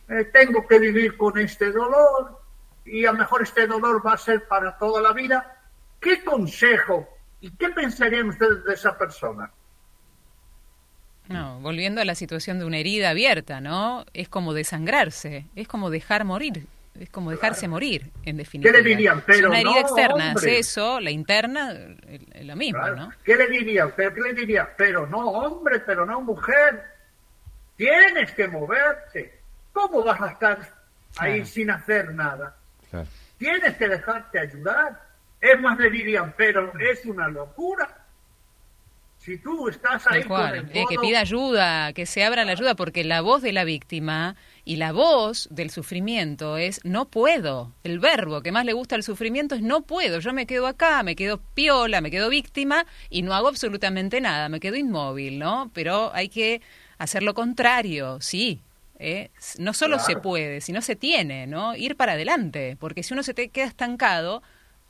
[0.08, 2.40] eh, tengo que vivir con este dolor
[2.84, 5.56] y a lo mejor este dolor va a ser para toda la vida?
[5.98, 9.50] ¿Qué consejo ¿Y qué pensarían ustedes de esa persona?
[11.28, 14.04] No, volviendo a la situación de una herida abierta, ¿no?
[14.14, 16.66] Es como desangrarse, es como dejar morir,
[17.00, 18.72] es como dejarse morir, en definitiva.
[18.72, 19.22] ¿Qué le dirían?
[19.26, 20.58] Pero si una herida no, externa hombre.
[20.58, 21.74] eso, la interna
[22.32, 22.96] es lo mismo, Claro.
[22.96, 23.12] ¿no?
[23.24, 24.14] ¿Qué le diría usted?
[24.14, 24.72] ¿Qué le diría?
[24.76, 26.84] Pero no hombre, pero no mujer.
[27.76, 29.40] Tienes que moverte.
[29.72, 30.58] ¿Cómo vas a estar
[31.18, 31.46] ahí Claro.
[31.46, 32.56] sin hacer nada?
[32.88, 33.08] Claro.
[33.36, 35.05] Tienes que dejarte ayudar.
[35.40, 38.02] Es más, dirían, pero es una locura.
[39.18, 40.54] Si tú estás ahí Tal con cual.
[40.56, 43.64] el Eh, que pida ayuda, que se abra la ayuda, porque la voz de la
[43.64, 47.72] víctima y la voz del sufrimiento es no puedo.
[47.82, 50.20] El verbo que más le gusta al sufrimiento es no puedo.
[50.20, 54.48] Yo me quedo acá, me quedo piola, me quedo víctima y no hago absolutamente nada,
[54.48, 55.72] me quedo inmóvil, ¿no?
[55.74, 56.60] Pero hay que
[56.98, 58.62] hacer lo contrario, sí.
[59.00, 59.30] ¿eh?
[59.58, 61.74] No solo se puede, sino se tiene, ¿no?
[61.74, 64.42] Ir para adelante, porque si uno se te queda estancado,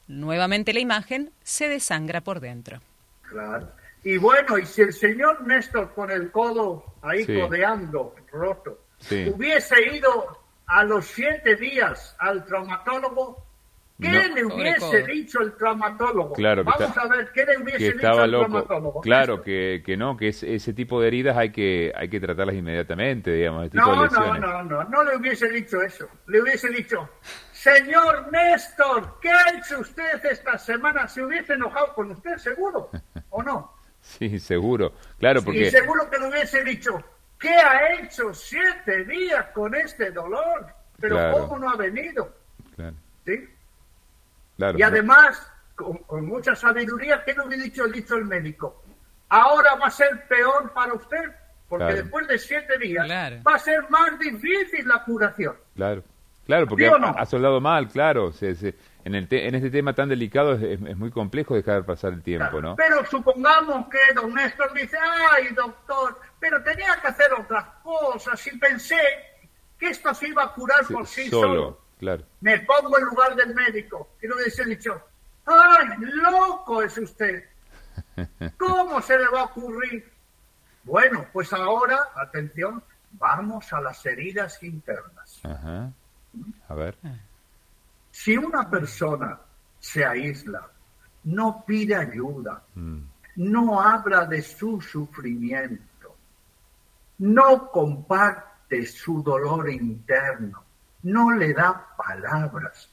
[0.08, 2.80] nuevamente la imagen se desangra por dentro.
[3.22, 3.68] Claro.
[4.04, 7.38] Y bueno, y si el señor Néstor con el codo ahí Sí.
[7.40, 9.32] codeando, roto, Sí.
[9.34, 13.44] hubiese ido a los siete días al traumatólogo,
[14.00, 14.34] ¿qué No.
[14.34, 16.34] le hubiese dicho el traumatólogo?
[16.34, 18.44] Claro que Vamos está- a ver, ¿qué le hubiese que dicho el loco.
[18.46, 19.00] traumatólogo?
[19.00, 22.54] Claro que, que no, que es- ese tipo de heridas hay que hay que tratarlas
[22.54, 24.40] inmediatamente, digamos, este tipo de No, no, lesiones.
[24.40, 26.08] no, no, no le hubiese dicho eso.
[26.28, 27.08] Le hubiese dicho,
[27.74, 31.08] señor Néstor, ¿qué ha hecho usted esta semana?
[31.08, 32.90] Se hubiese enojado con usted, seguro,
[33.30, 33.74] ¿o no?
[34.06, 34.92] Sí, seguro.
[35.18, 37.02] Claro, Y porque seguro que le hubiese dicho,
[37.40, 40.64] ¿qué ha hecho siete días con este dolor?
[41.00, 41.38] Pero Claro.
[41.48, 42.32] ¿cómo no ha venido?
[42.76, 43.48] claro, ¿Sí?
[44.56, 44.78] claro.
[44.78, 48.84] Y además, con, con mucha sabiduría, ¿qué le hubiera dicho el dicho el médico?
[49.28, 51.24] Ahora va a ser peor para usted,
[51.68, 52.00] porque Claro.
[52.02, 53.36] después de siete días Claro.
[53.44, 55.56] va a ser más difícil la curación.
[55.74, 56.04] Claro,
[56.46, 57.08] claro, porque ¿Sí ha, no?
[57.16, 58.32] ha soldado mal, claro.
[58.32, 61.54] se- se- en, el te- en este tema tan delicado es, es- es muy complejo
[61.54, 62.60] dejar pasar el tiempo.
[62.60, 62.74] ¿no?
[62.76, 64.96] Pero supongamos que don Néstor dice,
[65.32, 68.96] ay, doctor, pero tenía que hacer otras cosas y pensé
[69.78, 71.48] que esto se iba a curar Sí, por sí solo.
[71.48, 72.24] solo, claro.
[72.40, 75.00] Me pongo en lugar del médico y le hubiese dicho,
[75.44, 77.44] ay, loco es usted.
[78.58, 80.10] ¿Cómo se le va a ocurrir?
[80.84, 82.82] Bueno, pues ahora, atención,
[83.12, 85.40] vamos a las heridas internas.
[85.44, 85.90] Ajá.
[86.68, 86.96] A ver.
[88.10, 89.38] Si una persona
[89.78, 90.68] se aísla,
[91.24, 93.00] no pide ayuda, Mm,
[93.36, 96.16] no habla de su sufrimiento,
[97.18, 100.64] no comparte su dolor interno,
[101.02, 102.90] no le da palabras,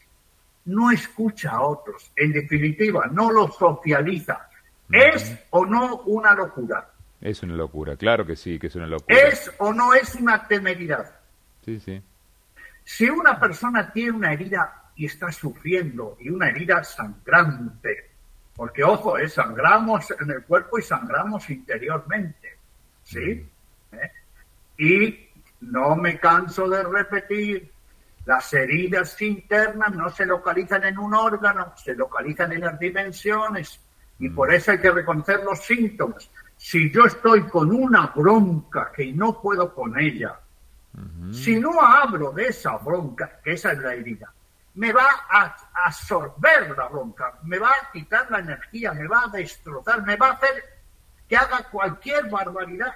[0.65, 4.49] no escucha a otros, en definitiva, no lo socializa.
[4.89, 6.89] ¿Es o no una locura?
[7.21, 9.17] Es una locura, claro que sí, que es una locura.
[9.17, 11.09] ¿Es o no es una temeridad?
[11.63, 12.01] Sí, sí.
[12.83, 18.11] Si una persona tiene una herida y está sufriendo, y una herida sangrante,
[18.55, 22.57] porque ojo, eh, sangramos en el cuerpo y sangramos interiormente,
[23.03, 23.49] ¿sí?
[23.91, 24.11] ¿Eh?
[24.77, 25.29] Y
[25.61, 27.71] no me canso de repetir,
[28.25, 33.81] las heridas internas no se localizan en un órgano, se localizan en las dimensiones,
[34.19, 36.29] y por eso hay que reconocer los síntomas.
[36.55, 40.39] Si yo estoy con una bronca que no puedo con ella,
[41.31, 44.31] si no hablo de esa bronca, que esa es la herida,
[44.75, 49.27] me va a absorber la bronca, me va a quitar la energía, me va a
[49.27, 50.63] destrozar, me va a hacer
[51.27, 52.93] que haga cualquier barbaridad.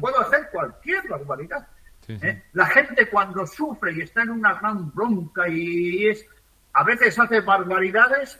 [0.00, 1.66] Puedo hacer cualquier barbaridad.
[2.06, 2.26] sí, sí.
[2.26, 2.44] ¿eh?
[2.52, 6.24] La gente cuando sufre y está en una gran bronca y es,
[6.72, 8.38] a veces hace barbaridades,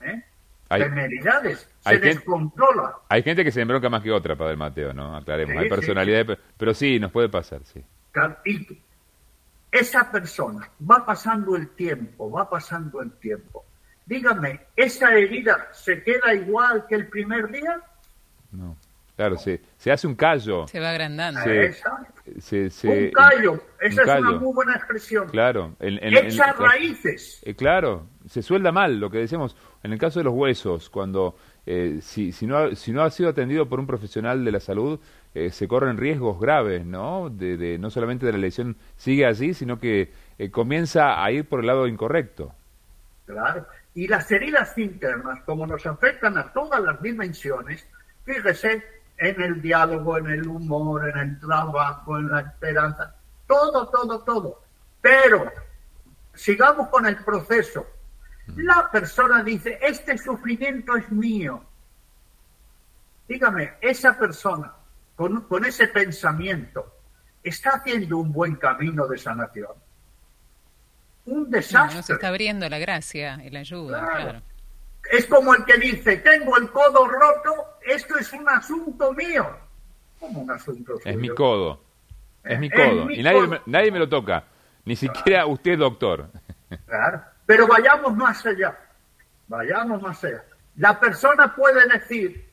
[0.00, 0.24] ¿eh?
[0.70, 2.94] Hay- temeridades, se hay gente- descontrola.
[3.08, 5.16] Hay gente que se embronca más que otra, Padre Mateo, ¿no?
[5.16, 5.52] Aclaremos.
[5.52, 7.82] Sí, Hay sí, personalidades, pero- sí, nos puede pasar, sí.
[8.44, 8.82] Y
[9.70, 13.64] esa persona va pasando el tiempo, va pasando el tiempo.
[14.06, 17.80] Dígame, ¿esa herida se queda igual que el primer día?
[18.52, 18.76] No.
[19.18, 20.68] Claro, se, se hace un callo.
[20.68, 21.40] Se va agrandando.
[21.40, 21.90] Esa.
[22.38, 25.28] Se, se- un callo, esa un es una muy buena expresión.
[25.28, 25.74] Claro.
[25.80, 27.42] en- en- en- Echa raíces.
[27.44, 29.56] Eh, claro, se suelda mal, lo que decimos.
[29.82, 33.10] En el caso de los huesos, cuando eh, si, si, no ha, si no ha
[33.10, 35.00] sido atendido por un profesional de la salud,
[35.34, 37.28] eh, se corren riesgos graves, ¿no?
[37.28, 41.44] De, de- no solamente de la lesión sigue allí, sino que eh, comienza a ir
[41.44, 42.54] por el lado incorrecto.
[43.26, 43.66] Claro.
[43.96, 47.84] Y las heridas internas, como nos afectan a todas las dimensiones,
[48.24, 48.84] fíjese
[49.18, 53.14] en el diálogo, en el humor, en el trabajo, en la esperanza,
[53.46, 54.62] todo, todo, todo.
[55.00, 55.50] Pero
[56.34, 57.86] sigamos con el proceso.
[58.56, 61.62] La persona dice, este sufrimiento es mío.
[63.28, 64.72] Dígame, esa persona
[65.16, 66.94] con, con ese pensamiento
[67.42, 69.72] está haciendo un buen camino de sanación.
[71.26, 72.14] Un No, no se desastre.
[72.14, 74.22] está abriendo la gracia y la ayuda, Claro.
[74.22, 74.42] claro.
[75.10, 79.46] Es como el que dice, tengo el codo roto, esto es un asunto mío.
[80.20, 81.10] ¿Cómo un asunto suyo?
[81.10, 81.82] Es mi codo.
[82.44, 83.04] Es mi Es codo.
[83.06, 83.48] mi Y nadie, codo.
[83.48, 84.44] me- nadie me lo toca.
[84.84, 86.28] Ni siquiera usted, doctor.
[86.86, 87.22] Claro.
[87.46, 88.76] Pero vayamos más allá.
[89.46, 90.44] Vayamos más allá.
[90.76, 92.48] La persona puede decir,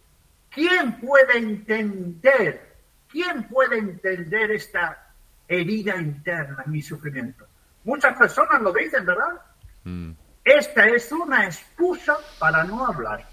[0.50, 2.76] ¿quién puede entender?
[3.10, 5.12] ¿Quién puede entender esta
[5.48, 7.46] herida interna, mi sufrimiento?
[7.84, 9.40] Muchas personas lo dicen, ¿verdad?
[9.84, 10.12] Mm,
[10.44, 13.26] Esta es una excusa para no hablar,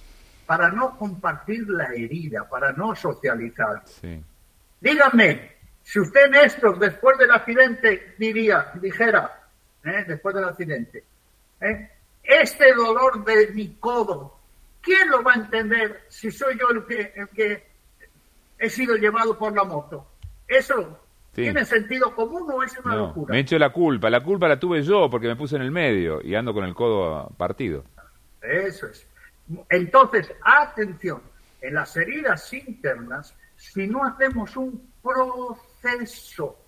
[0.47, 3.83] para no compartir la herida, para no socializar.
[3.87, 4.23] sí.
[4.81, 5.53] Dígame,
[5.85, 9.45] si usted, Néstor, después del accidente diría, dijera,
[9.85, 10.05] ¿eh?
[10.09, 11.05] después del accidente,
[11.61, 11.89] ¿eh?
[12.25, 14.37] este dolor de mi codo,
[14.81, 17.65] ¿quién lo va a entender si soy yo el que, el que
[18.59, 20.07] he sido llevado por la moto?
[20.49, 20.99] ¿Eso
[21.35, 21.43] Sí.
[21.43, 23.33] tiene sentido común o es una No, locura?
[23.33, 24.11] me echo la culpa.
[24.11, 26.75] La culpa la tuve yo porque me puse en el medio y ando con el
[26.75, 27.85] codo partido.
[28.43, 29.07] Eso es.
[29.69, 31.23] Entonces, atención,
[31.61, 36.59] en las heridas internas, si no hacemos un proceso,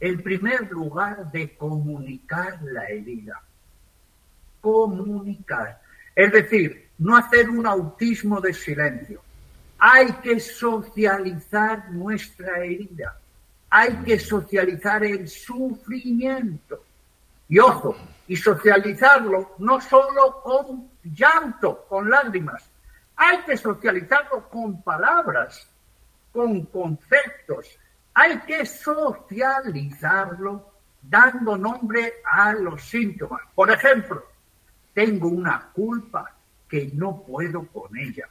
[0.00, 3.42] en primer lugar, de comunicar la herida,
[4.60, 5.80] comunicar,
[6.14, 9.22] es decir, no hacer un autismo de silencio.
[9.78, 13.18] Hay que socializar nuestra herida,
[13.70, 16.84] hay que socializar el sufrimiento.
[17.48, 17.96] Y ojo,
[18.26, 22.70] y socializarlo no solo con llanto, con lágrimas,
[23.16, 25.68] hay que socializarlo con palabras,
[26.32, 27.78] con conceptos,
[28.14, 30.72] hay que socializarlo
[31.02, 33.42] dando nombre a los síntomas.
[33.54, 34.24] Por ejemplo,
[34.94, 36.34] tengo una culpa
[36.68, 38.28] que no puedo con ella.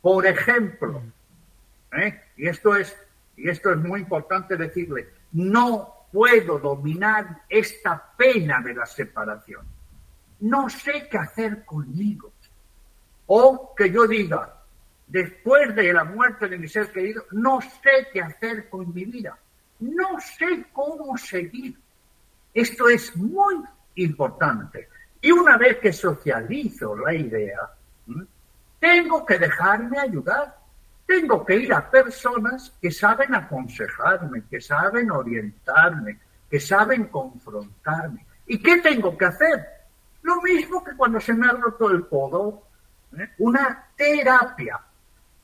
[0.00, 1.00] Por ejemplo,
[1.92, 2.20] ¿eh?
[2.36, 2.96] y esto es
[3.38, 9.64] y esto es muy importante decirle, no puedo dominar esta pena de la separación.
[10.40, 12.32] No sé qué hacer conmigo.
[13.26, 14.54] O que yo diga,
[15.06, 19.38] después de la muerte de mi ser querido, no sé qué hacer con mi vida.
[19.80, 21.76] No sé cómo seguir.
[22.54, 23.62] Esto es muy
[23.96, 24.88] importante.
[25.20, 27.70] Y una vez que socializo la idea,
[28.78, 30.56] tengo que dejarme ayudar.
[31.06, 36.18] Tengo que ir a personas que saben aconsejarme, que saben orientarme,
[36.50, 38.26] que saben confrontarme.
[38.46, 39.77] ¿Y qué tengo que hacer?
[40.28, 42.64] Lo mismo que cuando se me ha roto el codo,
[43.18, 43.30] ¿eh?
[43.38, 44.78] una terapia.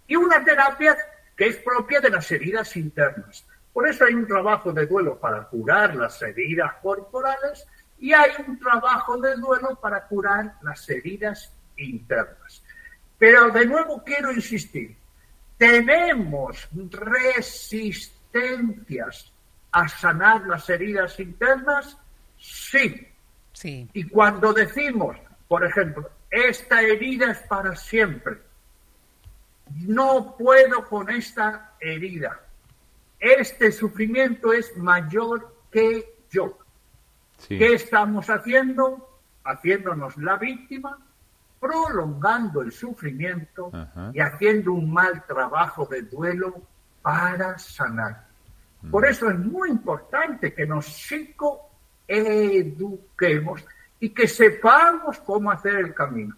[0.06, 0.94] Y una terapia
[1.34, 3.46] que es propia de las heridas internas.
[3.72, 7.66] Por eso hay un trabajo de duelo para curar las heridas corporales
[7.98, 12.62] y hay un trabajo de duelo para curar las heridas internas.
[13.16, 14.94] Pero de nuevo quiero insistir,
[15.56, 19.32] tenemos resistencias
[19.72, 21.96] a sanar las heridas internas,
[22.36, 23.13] sí.
[23.54, 23.88] Sí.
[23.94, 25.16] Y cuando decimos,
[25.48, 28.38] por ejemplo, esta herida es para siempre,
[29.86, 32.40] no puedo con esta herida,
[33.18, 36.58] este sufrimiento es mayor que yo.
[37.38, 37.56] Sí.
[37.56, 39.20] ¿Qué estamos haciendo?
[39.44, 40.98] Haciéndonos la víctima,
[41.60, 44.10] prolongando el sufrimiento Ajá.
[44.12, 46.60] y haciendo un mal trabajo de duelo
[47.00, 48.26] para sanar.
[48.90, 50.86] Por eso es muy importante que nos
[52.06, 53.64] psicoeduquemos
[54.00, 56.36] y que sepamos cómo hacer el camino.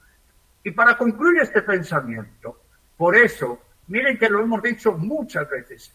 [0.63, 2.61] Y para concluir este pensamiento,
[2.97, 5.95] por eso, miren que lo hemos dicho muchas veces,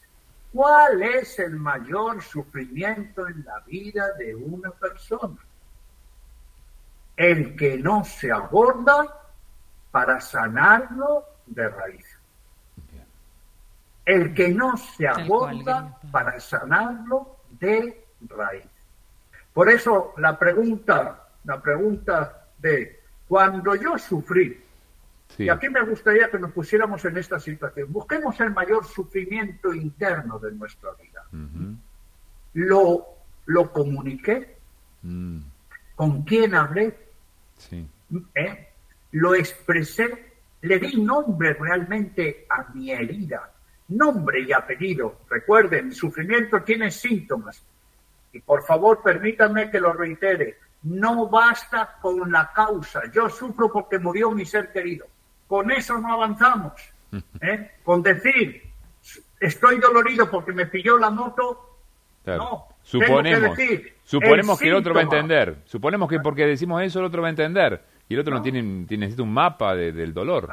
[0.54, 5.38] ¿cuál es el mayor sufrimiento en la vida de una persona?
[7.16, 9.06] El que no se aborda
[9.92, 12.18] para sanarlo de raíz.
[14.06, 18.71] El que no se aborda para sanarlo de raíz.
[19.54, 24.60] Por eso la pregunta, la pregunta de cuando yo sufrí,
[25.30, 25.46] Sí.
[25.46, 30.38] y aquí me gustaría que nos pusiéramos en esta situación, busquemos el mayor sufrimiento interno
[30.40, 31.24] de nuestra vida.
[32.54, 33.06] Lo,
[33.46, 34.58] lo comuniqué,
[35.04, 35.40] Mm,
[35.96, 36.96] con quién hablé,
[37.58, 37.88] sí.
[38.36, 38.68] ¿eh?
[39.14, 43.52] lo expresé, le di nombre realmente a mi herida,
[43.88, 45.22] nombre y apellido.
[45.30, 47.64] Recuerden, el sufrimiento tiene síntomas.
[48.34, 50.58] Y por favor, permítanme que lo reitere.
[50.84, 53.02] No basta con la causa.
[53.14, 55.06] Yo sufro porque murió mi ser querido.
[55.48, 56.74] Con eso no avanzamos.
[57.42, 57.72] ¿eh?
[57.84, 58.64] Con decir,
[59.40, 61.68] estoy dolorido porque me pilló la moto,
[62.24, 62.44] Claro.
[62.44, 65.58] No, suponemos, que decir, suponemos el que el otro va a entender.
[65.66, 67.82] Suponemos que porque decimos eso el otro va a entender.
[68.08, 70.48] Y el otro no, tiene, tiene- necesita un mapa de- del dolor.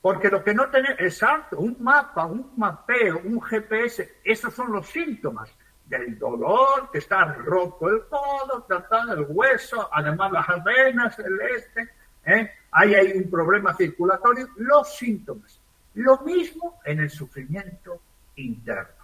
[0.00, 4.86] Porque lo que no tenemos, exacto, un mapa, un mapeo, un GPS, esos son los
[4.86, 5.52] síntomas
[5.98, 11.88] del dolor, que está roto el codo, tratado el hueso, además las venas, el este,
[12.24, 12.50] ¿eh?
[12.70, 15.60] ahí hay un problema circulatorio, los síntomas.
[15.94, 18.00] Lo mismo en el sufrimiento
[18.36, 19.02] interno.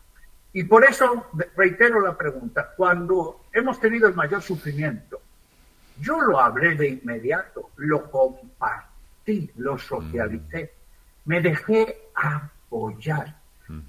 [0.55, 5.21] Y por eso reitero la pregunta, cuando hemos tenido el mayor sufrimiento,
[6.01, 10.73] yo lo hablé de inmediato, lo compartí, lo socialicé,
[11.27, 13.37] me dejé apoyar,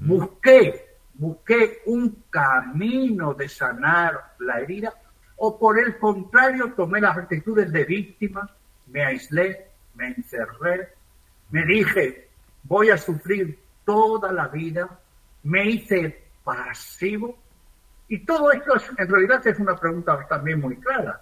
[0.02, 0.89] busqué,
[1.20, 4.94] busqué un camino de sanar la herida
[5.36, 8.50] o por el contrario tomé las actitudes de víctima,
[8.88, 10.90] me aislé, me encerré,
[11.52, 12.30] me dije,
[12.64, 14.90] voy a sufrir toda la vida,
[15.44, 17.38] me hice pasivo.
[18.08, 21.22] Y todo esto en realidad es una pregunta también muy clara.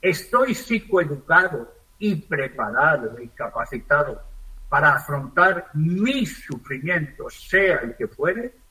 [0.00, 4.22] ¿Estoy psicoeducado y preparado y capacitado
[4.68, 8.61] para afrontar mis sufrimientos, sea el que fuere?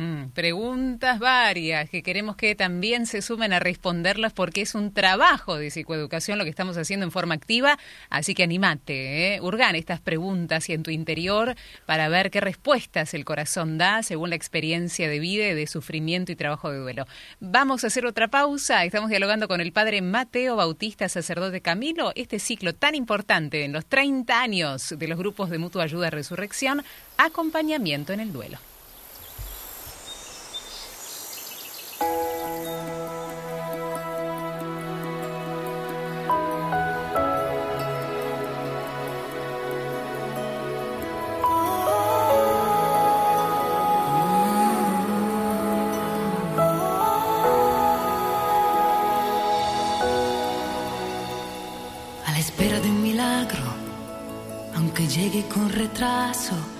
[0.00, 5.58] Mm, preguntas varias que queremos que también se sumen a responderlas porque es un trabajo
[5.58, 7.78] de psicoeducación lo que estamos haciendo en forma activa,
[8.08, 9.40] así que animate, ¿eh?
[9.42, 14.30] urgan estas preguntas y en tu interior para ver qué respuestas el corazón da según
[14.30, 17.06] la experiencia de vida, de sufrimiento y trabajo de duelo.
[17.40, 22.38] Vamos a hacer otra pausa, estamos dialogando con el padre Mateo Bautista, sacerdote Camilo, este
[22.38, 26.82] ciclo tan importante en los 30 años de los grupos de mutua ayuda resurrección,
[27.18, 28.69] acompañamiento en el duelo.
[32.02, 32.06] A
[52.32, 53.58] la espera de un milagro,
[54.74, 56.79] aunque llegue con retraso.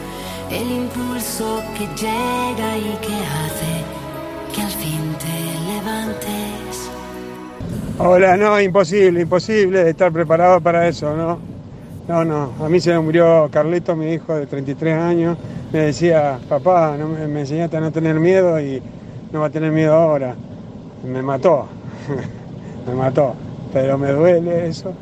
[0.51, 3.73] el impulso que llega y que hace
[4.53, 5.35] que al fin te
[5.73, 6.91] levantes.
[7.97, 11.39] Hola, no, imposible, imposible estar preparado para eso, ¿no?
[12.07, 15.37] No, no, a mí se me murió Carlito, mi hijo de 33 años,
[15.71, 18.81] me decía, papá, no me, enseñaste a no tener miedo y
[19.31, 20.35] no va a tener miedo ahora.
[21.05, 21.67] Me mató,
[22.87, 23.35] me mató,
[23.71, 24.93] pero me duele eso.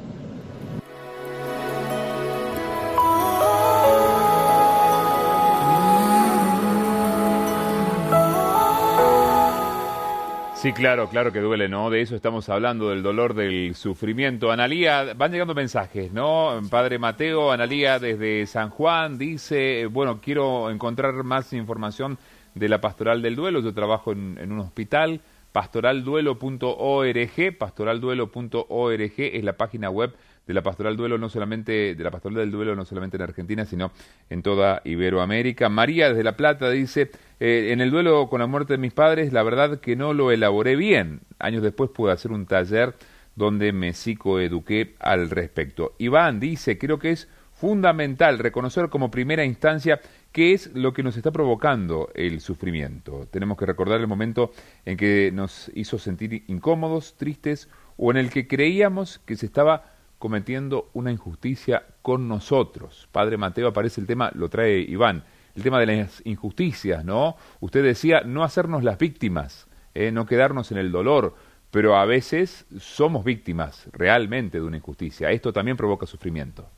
[10.62, 11.90] Sí, claro, claro que duele, ¿no?
[11.90, 14.52] De eso estamos hablando, del dolor, del sufrimiento.
[14.52, 16.60] Analía, van llegando mensajes, ¿no?
[16.70, 22.18] Padre Mateo, Analía desde San Juan dice, bueno, quiero encontrar más información
[22.56, 23.62] de la pastoral del duelo.
[23.62, 25.22] Yo trabajo en, un hospital,
[25.54, 30.14] pastoralduelo.org, pastoralduelo.org es la página web
[30.50, 33.66] de la pastoral duelo no solamente de la pastoral del duelo no solamente en Argentina
[33.66, 33.92] sino
[34.32, 35.70] en toda Iberoamérica.
[35.70, 39.32] María desde La Plata dice eh, en el duelo con la muerte de mis padres
[39.32, 41.20] la verdad que no lo elaboré bien.
[41.38, 42.96] Años después pude hacer un taller
[43.36, 45.94] donde me psicoeduqué al respecto.
[46.00, 51.16] Iván dice creo que es fundamental reconocer como primera instancia qué es lo que nos
[51.16, 53.28] está provocando el sufrimiento.
[53.30, 54.52] Tenemos que recordar el momento
[54.86, 59.99] en que nos hizo sentir incómodos, tristes o en el que creíamos que se estaba
[60.20, 63.08] cometiendo una injusticia con nosotros.
[63.12, 65.24] Padre Mateo aparece el tema, lo trae Iván,
[65.56, 67.38] el tema de las injusticias, ¿no?
[67.62, 70.12] Usted decía no hacernos las víctimas, ¿eh?
[70.12, 71.36] no quedarnos en el dolor,
[71.72, 75.32] pero a veces somos víctimas realmente de una injusticia.
[75.32, 76.70] Esto también provoca sufrimiento.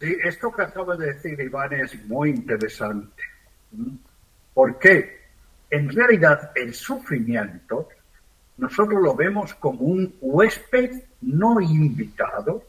[0.00, 3.22] Sí, esto que acaba de decir Iván es muy interesante.
[4.52, 5.24] ¿Por qué?
[5.70, 7.88] En realidad el sufrimiento
[8.56, 12.64] nosotros lo vemos como un huésped no invitado,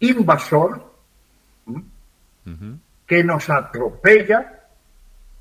[0.00, 0.92] invasor,
[3.06, 4.64] que nos atropella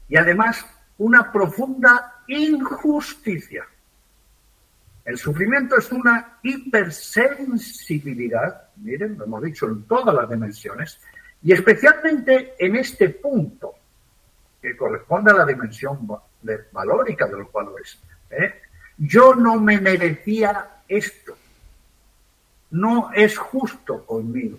[0.08, 0.64] y además
[0.98, 3.66] una profunda injusticia.
[5.04, 11.02] El sufrimiento es una hipersensibilidad, miren, lo hemos dicho en todas las dimensiones,
[11.42, 13.74] y especialmente en este punto,
[14.62, 16.08] que corresponde a la dimensión
[16.72, 18.00] valórica de los valores.
[18.30, 18.62] ¿eh?
[18.98, 21.38] Yo no me merecía esto.
[22.72, 24.58] No es justo conmigo.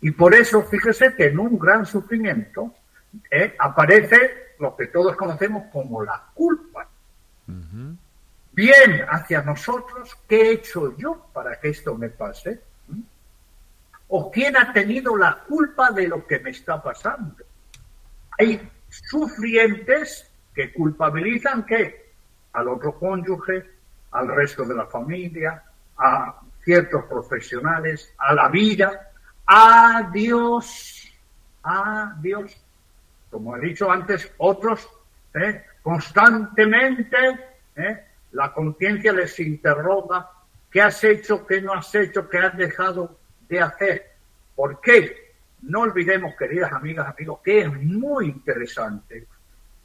[0.00, 2.74] Y por eso, fíjese que en un gran sufrimiento
[3.30, 3.54] ¿eh?
[3.58, 6.88] aparece lo que todos conocemos como la culpa.
[8.52, 12.60] Bien hacia nosotros, ¿qué he hecho yo para que esto me pase?
[14.08, 17.44] ¿O quién ha tenido la culpa de lo que me está pasando?
[18.38, 22.12] Hay sufrientes que culpabilizan ¿qué?
[22.52, 23.75] al otro cónyuge,
[24.12, 25.62] al resto de la familia,
[25.98, 29.10] a ciertos profesionales, a la vida,
[29.46, 31.12] a Dios,
[31.62, 32.56] a Dios.
[33.30, 34.88] Como he dicho antes, otros
[35.34, 35.64] ¿eh?
[35.82, 37.16] constantemente
[37.76, 38.04] ¿eh?
[38.32, 40.30] la conciencia les interroga
[40.70, 44.12] qué has hecho, qué no has hecho, qué has dejado de hacer.
[44.54, 45.34] ¿Por qué?
[45.62, 49.26] No olvidemos, queridas amigas, amigos, que es muy interesante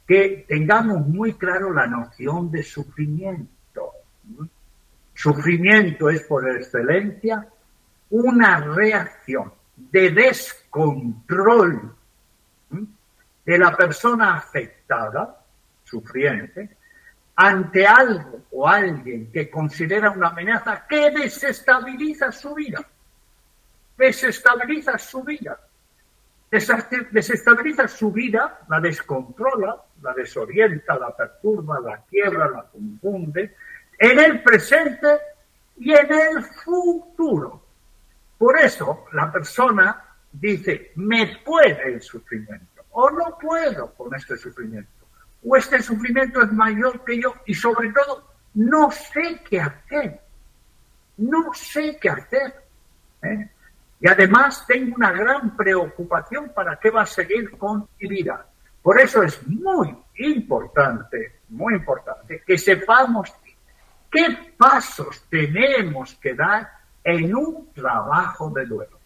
[0.06, 3.52] que tengamos muy claro la noción de sufrimiento.
[5.22, 7.46] Sufrimiento es por excelencia
[8.10, 11.94] una reacción de descontrol
[13.44, 15.44] de la persona afectada,
[15.84, 16.76] sufriente,
[17.36, 22.84] ante algo o alguien que considera una amenaza que desestabiliza su vida.
[23.96, 25.56] Desestabiliza su vida.
[26.50, 33.54] Desestabiliza su vida, la descontrola, la desorienta, la perturba, la quiebra, la confunde,
[34.02, 35.16] en el presente
[35.78, 37.62] y en el futuro.
[38.36, 44.90] Por eso la persona dice, me puede el sufrimiento o no puedo con este sufrimiento
[45.44, 50.20] o este sufrimiento es mayor que yo y sobre todo no sé qué hacer.
[51.18, 52.54] No sé qué hacer.
[53.22, 53.50] ¿eh?
[54.00, 58.44] Y además tengo una gran preocupación para qué va a seguir con mi vida.
[58.82, 63.32] Por eso es muy importante, muy importante que sepamos
[64.12, 66.70] qué pasos tenemos que dar
[67.02, 68.98] en un trabajo de duelo.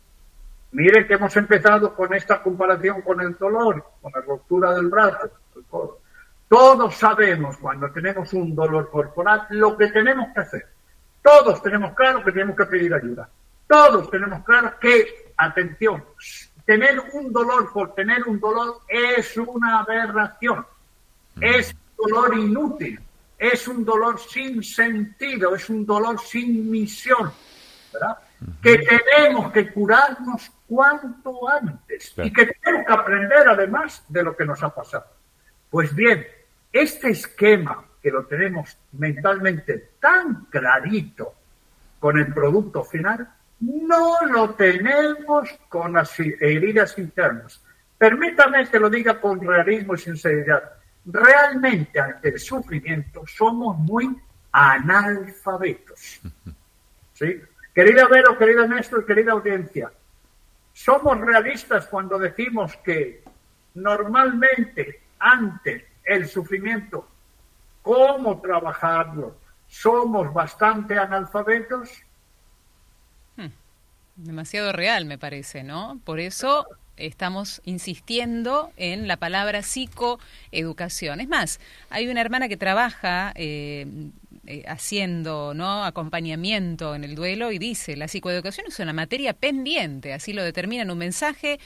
[0.73, 5.31] Mire que hemos empezado con esta comparación con el dolor, con la ruptura del brazo,
[5.55, 6.01] el codo.
[6.49, 10.67] Todos sabemos cuando tenemos un dolor corporal lo que tenemos que hacer.
[11.23, 13.29] Todos tenemos claro que tenemos que pedir ayuda.
[13.67, 16.05] Todos tenemos claro que, atención,
[16.65, 20.67] tener un dolor por tener un dolor es una aberración.
[21.41, 23.01] Es dolor inútil.
[23.39, 25.55] Es un dolor sin sentido.
[25.55, 27.32] Es un dolor sin misión.
[27.93, 28.18] ¿verdad?
[28.62, 32.14] Que tenemos que curarnos cuanto antes.
[32.18, 35.07] Y que tenemos que aprender además de lo que nos ha pasado.
[35.70, 36.26] Pues bien,
[36.72, 41.34] este esquema que lo tenemos mentalmente tan clarito
[41.99, 43.28] con el producto final,
[43.61, 47.61] no lo tenemos con las heridas internas.
[47.99, 50.76] Permítame que lo diga con realismo y sinceridad.
[51.07, 54.17] Realmente ante el sufrimiento somos muy
[54.53, 56.21] analfabetos.
[57.15, 57.41] ¿Sí?
[57.75, 59.93] Querida Vero, querida Néstor, querida audiencia,
[60.73, 63.23] somos realistas cuando decimos que
[63.75, 67.09] normalmente ante el sufrimiento,
[67.83, 69.37] cómo trabajarlo,
[69.67, 71.91] somos bastante analfabetos.
[73.37, 73.49] Hmm.
[74.17, 76.01] Demasiado real, me parece, ¿no?
[76.05, 76.67] Por eso
[76.97, 81.21] estamos insistiendo en la palabra psicoeducación.
[81.21, 83.87] Es más, hay una hermana que trabaja eh,
[84.47, 85.85] eh, haciendo ¿no?
[85.85, 90.83] acompañamiento en el duelo y dice, la psicoeducación es una materia pendiente, así lo determina
[90.83, 91.59] en un mensaje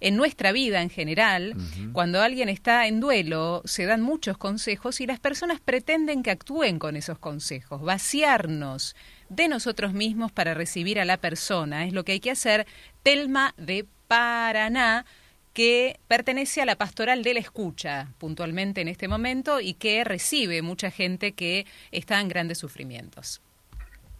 [0.00, 1.56] en nuestra vida en general,
[1.92, 6.78] cuando alguien está en duelo, se dan muchos consejos y las personas pretenden que actúen
[6.78, 8.94] con esos consejos, vaciarnos
[9.28, 11.86] de nosotros mismos para recibir a la persona.
[11.86, 12.66] Es lo que hay que hacer.
[13.02, 15.04] Telma de Paraná,
[15.52, 20.62] que pertenece a la pastoral de la escucha puntualmente en este momento y que recibe
[20.62, 23.40] mucha gente que está en grandes sufrimientos.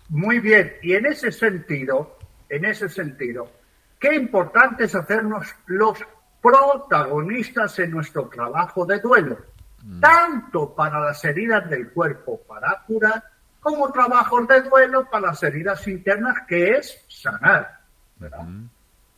[0.09, 3.51] Muy bien, y en ese sentido, en ese sentido,
[3.99, 5.99] Qué importante es hacernos los
[6.43, 9.39] protagonistas en nuestro trabajo de duelo,
[9.83, 10.01] mm.
[10.01, 13.25] tanto para las heridas del cuerpo para curar,
[13.67, 17.81] como trabajos de duelo para las heridas internas, que es sanar.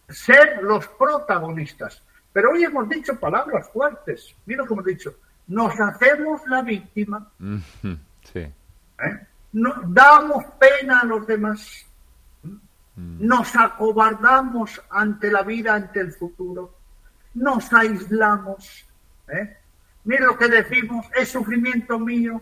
[0.09, 2.03] Ser los protagonistas.
[2.33, 4.35] Pero hoy hemos dicho palabras fuertes.
[4.47, 5.15] Mira como he dicho,
[5.49, 7.31] nos hacemos la víctima.
[8.23, 8.39] Sí.
[8.39, 9.27] ¿Eh?
[9.53, 11.87] damos pena a los demás.
[12.97, 16.75] Nos acobardamos ante la vida, ante el futuro.
[17.35, 18.87] Nos aislamos.
[19.29, 19.59] ¿eh?
[20.05, 22.41] Mira lo que decimos, es sufrimiento mío.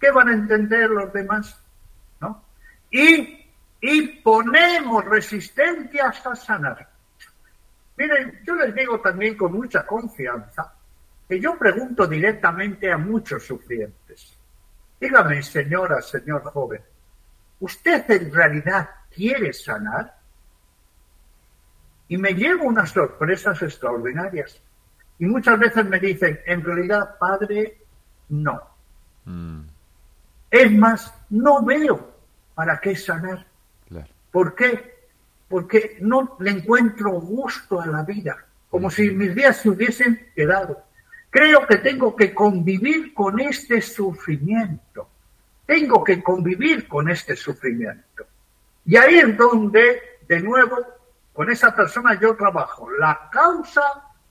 [0.00, 1.62] ¿Qué van a entender los demás?
[2.20, 2.42] ¿No?
[2.90, 3.46] Y,
[3.80, 6.88] y ponemos resistencia hasta sanar.
[7.96, 10.72] Miren, yo les digo también con mucha confianza
[11.28, 14.36] que yo pregunto directamente a muchos sufrientes.
[14.98, 16.82] Dígame, señora, señor joven,
[17.60, 20.16] ¿usted en realidad quiere sanar.
[22.08, 24.60] Y me llevo unas sorpresas extraordinarias.
[25.18, 27.78] Y muchas veces me dicen, en realidad, padre,
[28.30, 28.60] no.
[29.24, 29.60] Mm.
[30.50, 32.12] Es más, no veo
[32.54, 33.46] para qué sanar.
[34.30, 35.00] ¿Por qué?
[35.50, 40.84] porque no le encuentro gusto a la vida, como si mis días se hubiesen quedado.
[41.28, 45.08] Creo que tengo que convivir con este sufrimiento.
[45.66, 48.26] Tengo que convivir con este sufrimiento.
[48.86, 50.76] Y ahí es donde, de nuevo,
[51.32, 53.82] con esa persona yo trabajo la causa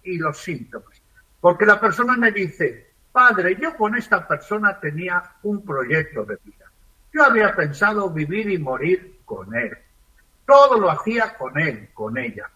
[0.02, 1.02] y los síntomas.
[1.42, 6.66] Porque la persona me dice, padre, yo con esta persona tenía un proyecto de vida.
[7.14, 9.78] Yo había pensado vivir y morir con él.
[10.46, 12.50] Todo lo hacía con él, con ella.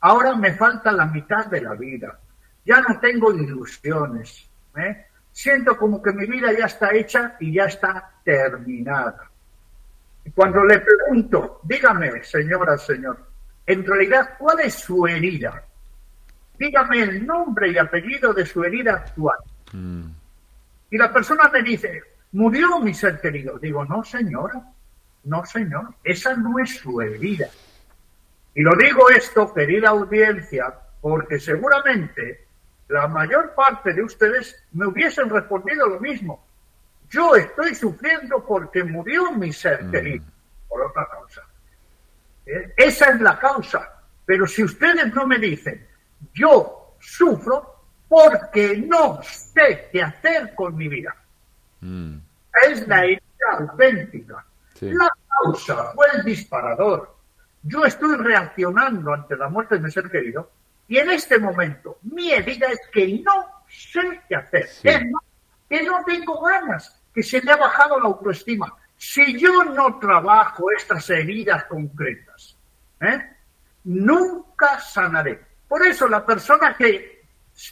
[0.00, 2.18] Ahora me falta la mitad de la vida.
[2.64, 4.48] Ya no tengo ilusiones.
[4.76, 5.06] ¿eh?
[5.32, 9.30] Siento como que mi vida ya está hecha y ya está terminada.
[10.24, 13.18] Y cuando le pregunto, dígame, señora, señor,
[13.66, 15.64] en realidad, ¿cuál es su herida?
[16.58, 19.38] Dígame el nombre y apellido de su herida actual.
[19.74, 20.06] Mm.
[20.90, 22.02] Y la persona me dice,
[22.32, 23.58] murió mi ser querido.
[23.58, 24.62] Digo, no, señora,
[25.24, 27.48] no, señor, esa no es su herida.
[28.54, 32.46] Y lo digo esto, querida audiencia, porque seguramente
[32.88, 36.46] la mayor parte de ustedes me hubiesen respondido lo mismo.
[37.10, 39.90] Yo estoy sufriendo porque murió mi ser Mm.
[39.90, 40.24] querido,
[40.68, 41.42] por otra causa.
[42.46, 43.90] Eh, Esa es la causa.
[44.26, 45.86] Pero si ustedes no me dicen,
[46.32, 47.73] yo sufro
[48.14, 51.16] porque no sé qué hacer con mi vida.
[51.80, 52.18] Mm.
[52.68, 53.20] Es la herida
[53.58, 54.46] auténtica.
[54.74, 54.88] Sí.
[54.92, 57.16] La causa fue el disparador.
[57.64, 60.48] Yo estoy reaccionando ante la muerte de mi ser querido
[60.86, 64.68] y en este momento mi herida es que no sé qué hacer.
[64.68, 64.88] Sí.
[64.88, 65.22] Es más,
[65.68, 68.72] que no tengo ganas, que se me ha bajado la autoestima.
[68.96, 72.56] Si yo no trabajo estas heridas concretas,
[73.00, 73.28] ¿eh?
[73.82, 75.44] nunca sanaré.
[75.66, 77.13] Por eso la persona que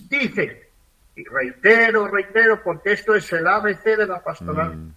[0.09, 0.71] dice,
[1.17, 4.93] y reitero, reitero, porque esto es el ABC de la pastoral, Mm.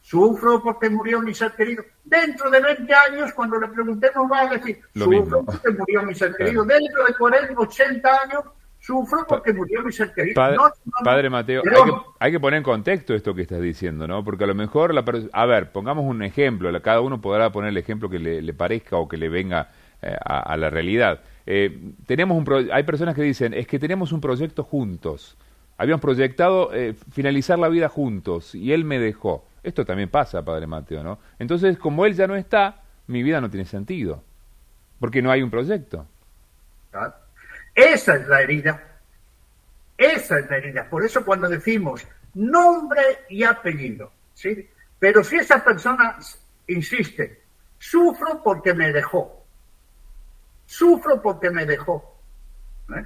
[0.00, 1.84] sufro porque murió mi ser querido.
[2.04, 5.44] Dentro de 20 años, cuando le preguntemos, va a decir, Lo sufro mismo.
[5.44, 6.44] porque murió mi ser Claro.
[6.44, 6.64] querido.
[6.64, 8.44] Dentro de 40, 80 años,
[8.78, 10.34] sufro porque murió mi ser querido.
[10.36, 11.04] Padre, No, no, no.
[11.04, 14.22] Padre Mateo, Pero- hay que, hay que poner en contexto esto que estás diciendo, ¿no?
[14.22, 17.76] Porque a lo mejor, la a ver, pongamos un ejemplo, cada uno podrá poner el
[17.78, 19.70] ejemplo que le, le parezca o que le venga
[20.02, 21.20] eh, a, a la realidad.
[21.46, 25.36] Eh, tenemos un hay personas que dicen, es que tenemos un proyecto juntos,
[25.78, 29.46] habíamos proyectado eh, finalizar la vida juntos y él me dejó.
[29.62, 31.18] Esto también pasa, Padre Mateo, ¿no?
[31.38, 34.22] Entonces, como él ya no está, mi vida no tiene sentido,
[35.00, 36.06] porque no hay un proyecto.
[36.90, 37.14] Claro.
[37.74, 38.82] Esa es la herida.
[39.98, 40.88] Esa es la herida.
[40.88, 44.68] Por eso cuando decimos nombre y apellido, ¿sí?
[44.98, 46.16] Pero si esa persona
[46.68, 47.42] insiste,
[47.78, 49.35] sufro porque me dejó.
[50.66, 52.20] Sufro porque me dejó.
[52.90, 53.04] ¿eh?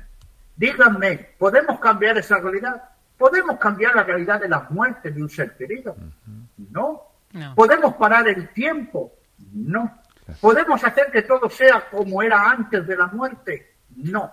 [0.57, 2.83] Díganme, ¿podemos cambiar esa realidad?
[3.17, 5.95] ¿Podemos cambiar la realidad de la muerte de un ser querido?
[6.57, 7.03] No.
[7.33, 7.55] No.
[7.55, 9.13] ¿Podemos parar el tiempo?
[9.53, 10.01] No.
[10.41, 13.75] ¿Podemos hacer que todo sea como era antes de la muerte?
[13.97, 14.33] No.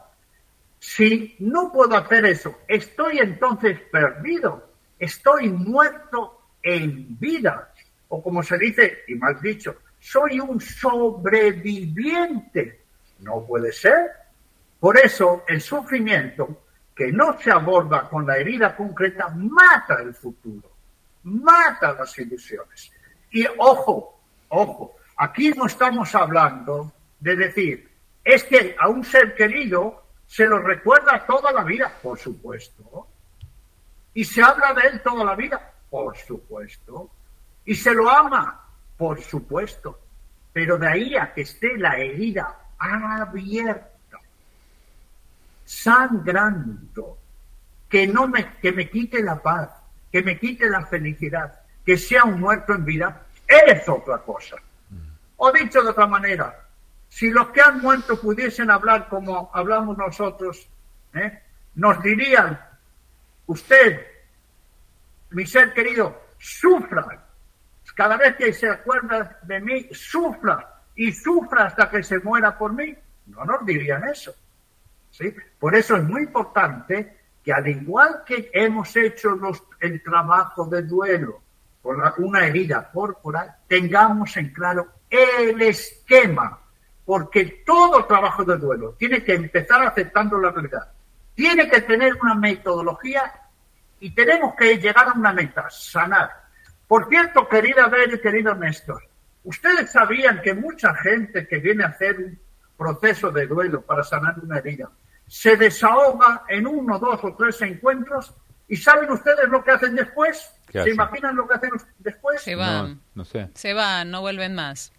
[0.79, 4.71] Si no puedo hacer eso, estoy entonces perdido.
[4.99, 7.73] Estoy muerto en vida.
[8.09, 12.85] O como se dice, y mal dicho, soy un sobreviviente.
[13.19, 14.11] No puede ser.
[14.79, 16.65] Por eso el sufrimiento
[16.95, 20.71] que no se aborda con la herida concreta mata el futuro,
[21.23, 22.91] mata las ilusiones.
[23.31, 27.91] Y ojo, ojo, aquí no estamos hablando de decir,
[28.23, 33.07] es que a un ser querido se lo recuerda toda la vida, por supuesto.
[34.13, 37.09] Y se habla de él toda la vida, por supuesto.
[37.65, 39.99] Y se lo ama, por supuesto.
[40.51, 44.19] Pero de ahí a que esté la herida abierta,
[45.65, 47.17] sangrando,
[47.89, 49.69] que no me, que me quite la paz,
[50.11, 54.57] que me quite la felicidad, que sea un muerto en vida, es otra cosa.
[55.37, 56.67] O dicho de otra manera,
[57.09, 60.67] si los que han muerto pudiesen hablar como hablamos nosotros,
[61.13, 61.41] ¿eh?
[61.75, 62.59] nos dirían,
[63.45, 64.05] usted,
[65.31, 67.23] mi ser querido, sufra.
[67.95, 72.73] Cada vez que se acuerda de mí, sufra y sufra hasta que se muera por
[72.73, 72.93] mí.
[73.27, 74.33] No nos dirían eso.
[75.11, 75.33] ¿sí?
[75.59, 80.81] Por eso es muy importante que al igual que hemos hecho los- el trabajo de
[80.83, 81.41] duelo
[81.81, 86.59] por la- una herida corporal, tengamos en claro el esquema,
[87.05, 90.91] porque todo trabajo de duelo tiene que empezar aceptando la realidad,
[91.33, 93.31] tiene que tener una metodología
[94.01, 96.29] y tenemos que llegar a una meta, sanar.
[96.87, 99.01] Por cierto, querida Bel y querido Néstor,
[99.47, 102.39] ustedes sabían que mucha gente que viene a hacer un
[102.77, 104.89] proceso de duelo para sanar una herida
[105.27, 108.33] se desahoga en uno, dos o tres encuentros
[108.67, 110.51] y ¿saben ustedes lo que hacen después?
[110.71, 112.41] ¿Qué ¿Se imaginan lo que hacen después?
[112.41, 113.49] Se No, van, no sé.
[113.53, 114.91] se van, no vuelven más.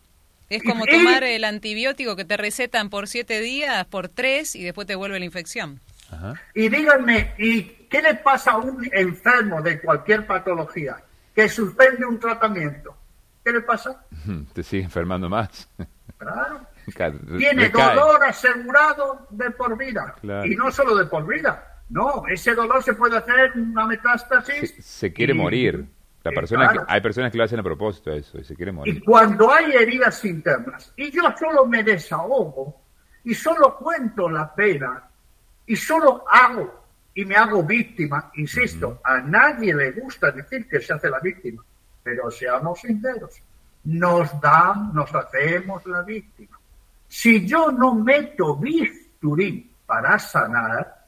[0.51, 4.65] Es como Y- tomar el antibiótico que te recetan por siete días, por tres, y
[4.65, 5.81] después te vuelve la infección.
[6.11, 6.41] Ajá.
[6.55, 10.97] Y díganme, ¿y qué le pasa a un enfermo de cualquier patología
[11.35, 12.97] que suspende un tratamiento?
[13.49, 14.05] ¿Qué le pasa?
[14.53, 15.71] Te sigue enfermando más.
[16.19, 16.61] Claro.
[17.39, 17.95] Tiene recae.
[17.95, 20.15] dolor asegurado de por vida.
[20.21, 20.47] Claro.
[20.47, 21.81] Y no solo de por vida.
[21.89, 24.75] No, ese dolor se puede hacer una metástasis.
[24.77, 25.87] Se, se quiere y- morir.
[26.25, 26.87] La y persona claro.
[26.87, 29.03] que, hay personas que lo hacen a propósito eso y se quiere Y morir.
[29.05, 32.83] cuando hay heridas internas, y yo solo me desahogo,
[33.25, 35.05] y solo cuento la pena,
[35.65, 36.85] y solo hago,
[37.15, 41.65] y me hago víctima, insisto, a nadie le gusta decir que se hace la víctima,
[42.09, 43.43] pero seamos sinceros,
[43.85, 46.59] nos dan, nos hacemos la víctima.
[47.07, 51.05] Si yo no meto bisturí para sanar,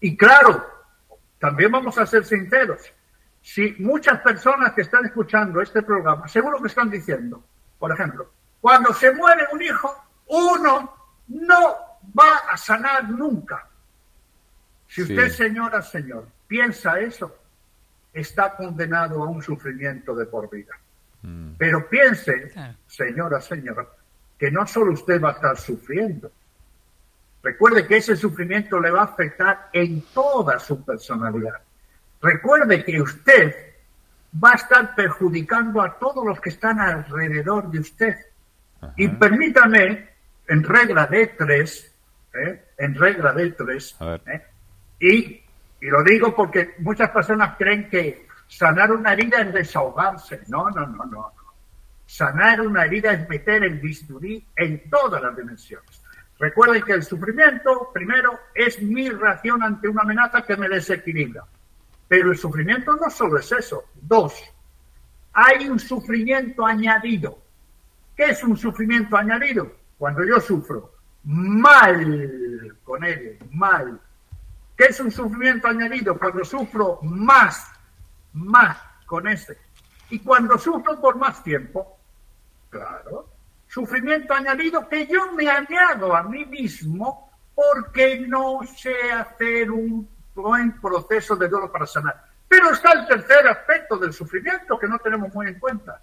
[0.00, 0.66] y claro,
[1.38, 2.92] también vamos a ser sinceros,
[3.40, 7.44] si muchas personas que están escuchando este programa, seguro que están diciendo,
[7.78, 9.94] por ejemplo, cuando se muere un hijo,
[10.26, 10.92] uno
[11.28, 11.76] no
[12.18, 13.64] va a sanar nunca.
[14.88, 15.12] Si Sí.
[15.14, 17.36] usted, señora, señor, piensa eso,
[18.12, 20.72] está condenado a un sufrimiento de por vida.
[21.22, 21.52] Mm.
[21.58, 22.52] Pero piense,
[22.86, 23.86] señora, señora,
[24.38, 26.30] que no solo usted va a estar sufriendo.
[27.42, 31.60] Recuerde que ese sufrimiento le va a afectar en toda su personalidad.
[32.20, 33.54] Recuerde que usted
[34.42, 38.16] va a estar perjudicando a todos los que están alrededor de usted.
[38.96, 40.08] Y permítame,
[40.48, 41.94] en regla de tres,
[42.34, 42.62] ¿eh?
[42.78, 43.96] en regla de tres.
[44.00, 44.42] ¿eh?
[45.00, 45.42] y,
[45.80, 50.42] y lo digo porque muchas personas creen que sanar una herida es desahogarse.
[50.48, 51.32] No, no, no, no.
[52.06, 56.02] Sanar una herida es meter el bisturí en todas las dimensiones.
[56.38, 61.44] Recuerden que el sufrimiento, primero, es mi reacción ante una amenaza que me desequilibra.
[62.08, 63.84] Pero el sufrimiento no solo es eso.
[63.94, 64.34] Dos,
[65.32, 67.38] hay un sufrimiento añadido.
[68.16, 69.70] ¿Qué es un sufrimiento añadido?
[69.96, 74.00] Cuando yo sufro mal con él, mal.
[74.80, 76.18] ¿Qué es un sufrimiento añadido?
[76.18, 77.70] Cuando sufro más,
[78.32, 79.58] más con ese.
[80.08, 81.98] Y cuando sufro por más tiempo,
[82.70, 83.28] claro,
[83.68, 90.80] sufrimiento añadido que yo me añado a mí mismo porque no sé hacer un buen
[90.80, 92.24] proceso de dolor para sanar.
[92.48, 96.00] Pero está el tercer aspecto del sufrimiento que no tenemos muy en cuenta.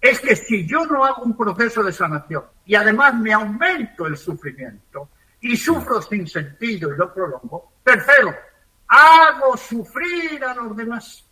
[0.00, 4.16] Es que si yo no hago un proceso de sanación y además me aumento el
[4.16, 5.10] sufrimiento
[5.46, 8.34] y sufro sin sentido y lo prolongo, tercero,
[8.88, 11.24] hago sufrir a los demás.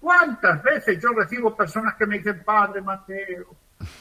[0.00, 3.46] ¿Cuántas veces yo recibo personas que me dicen, Padre Mateo,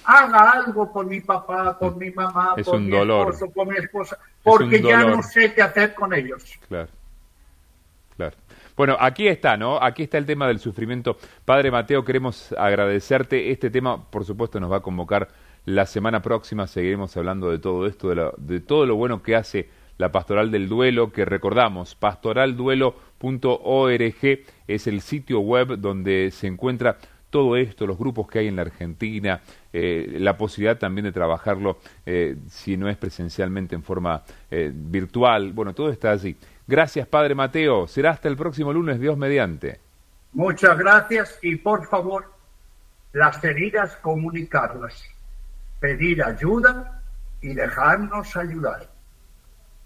[0.05, 3.29] haga algo por mi papá, por mi mamá, Es por un mi dolor.
[3.29, 6.43] esposo, por mi esposa, porque ya no sé qué hacer con ellos?
[6.67, 6.89] Claro.
[8.15, 8.35] Claro.
[8.75, 9.81] Bueno, aquí está, ¿no?
[9.81, 11.17] Aquí está el tema del sufrimiento.
[11.45, 13.51] Padre Mateo, queremos agradecerte.
[13.51, 15.27] Este tema, por supuesto, nos va a convocar
[15.68, 16.65] la semana próxima.
[16.65, 20.70] Seguiremos hablando de todo esto, de, de todo lo bueno que hace la Pastoral del
[20.70, 26.97] Duelo, que recordamos, pastoralduelo.org es el sitio web donde se encuentra
[27.30, 29.41] todo esto, los grupos que hay en la Argentina,
[29.74, 35.51] eh, la posibilidad también de trabajarlo eh, si no es presencialmente en forma eh, virtual.
[35.51, 36.38] Bueno, todo está allí.
[36.65, 37.88] Gracias, Padre Mateo.
[37.88, 39.80] Será hasta el próximo lunes, Dios mediante.
[40.32, 42.32] Muchas gracias y por favor,
[43.13, 45.03] las heridas comunicarlas,
[45.80, 47.01] pedir ayuda
[47.41, 48.89] y dejarnos ayudar.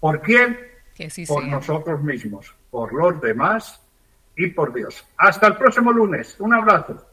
[0.00, 0.58] ¿Por quién?
[0.94, 1.50] Que así Por sea.
[1.52, 3.80] nosotros mismos, por los demás
[4.36, 5.04] y por Dios.
[5.16, 6.36] Hasta el próximo lunes.
[6.38, 7.06] Un abrazo.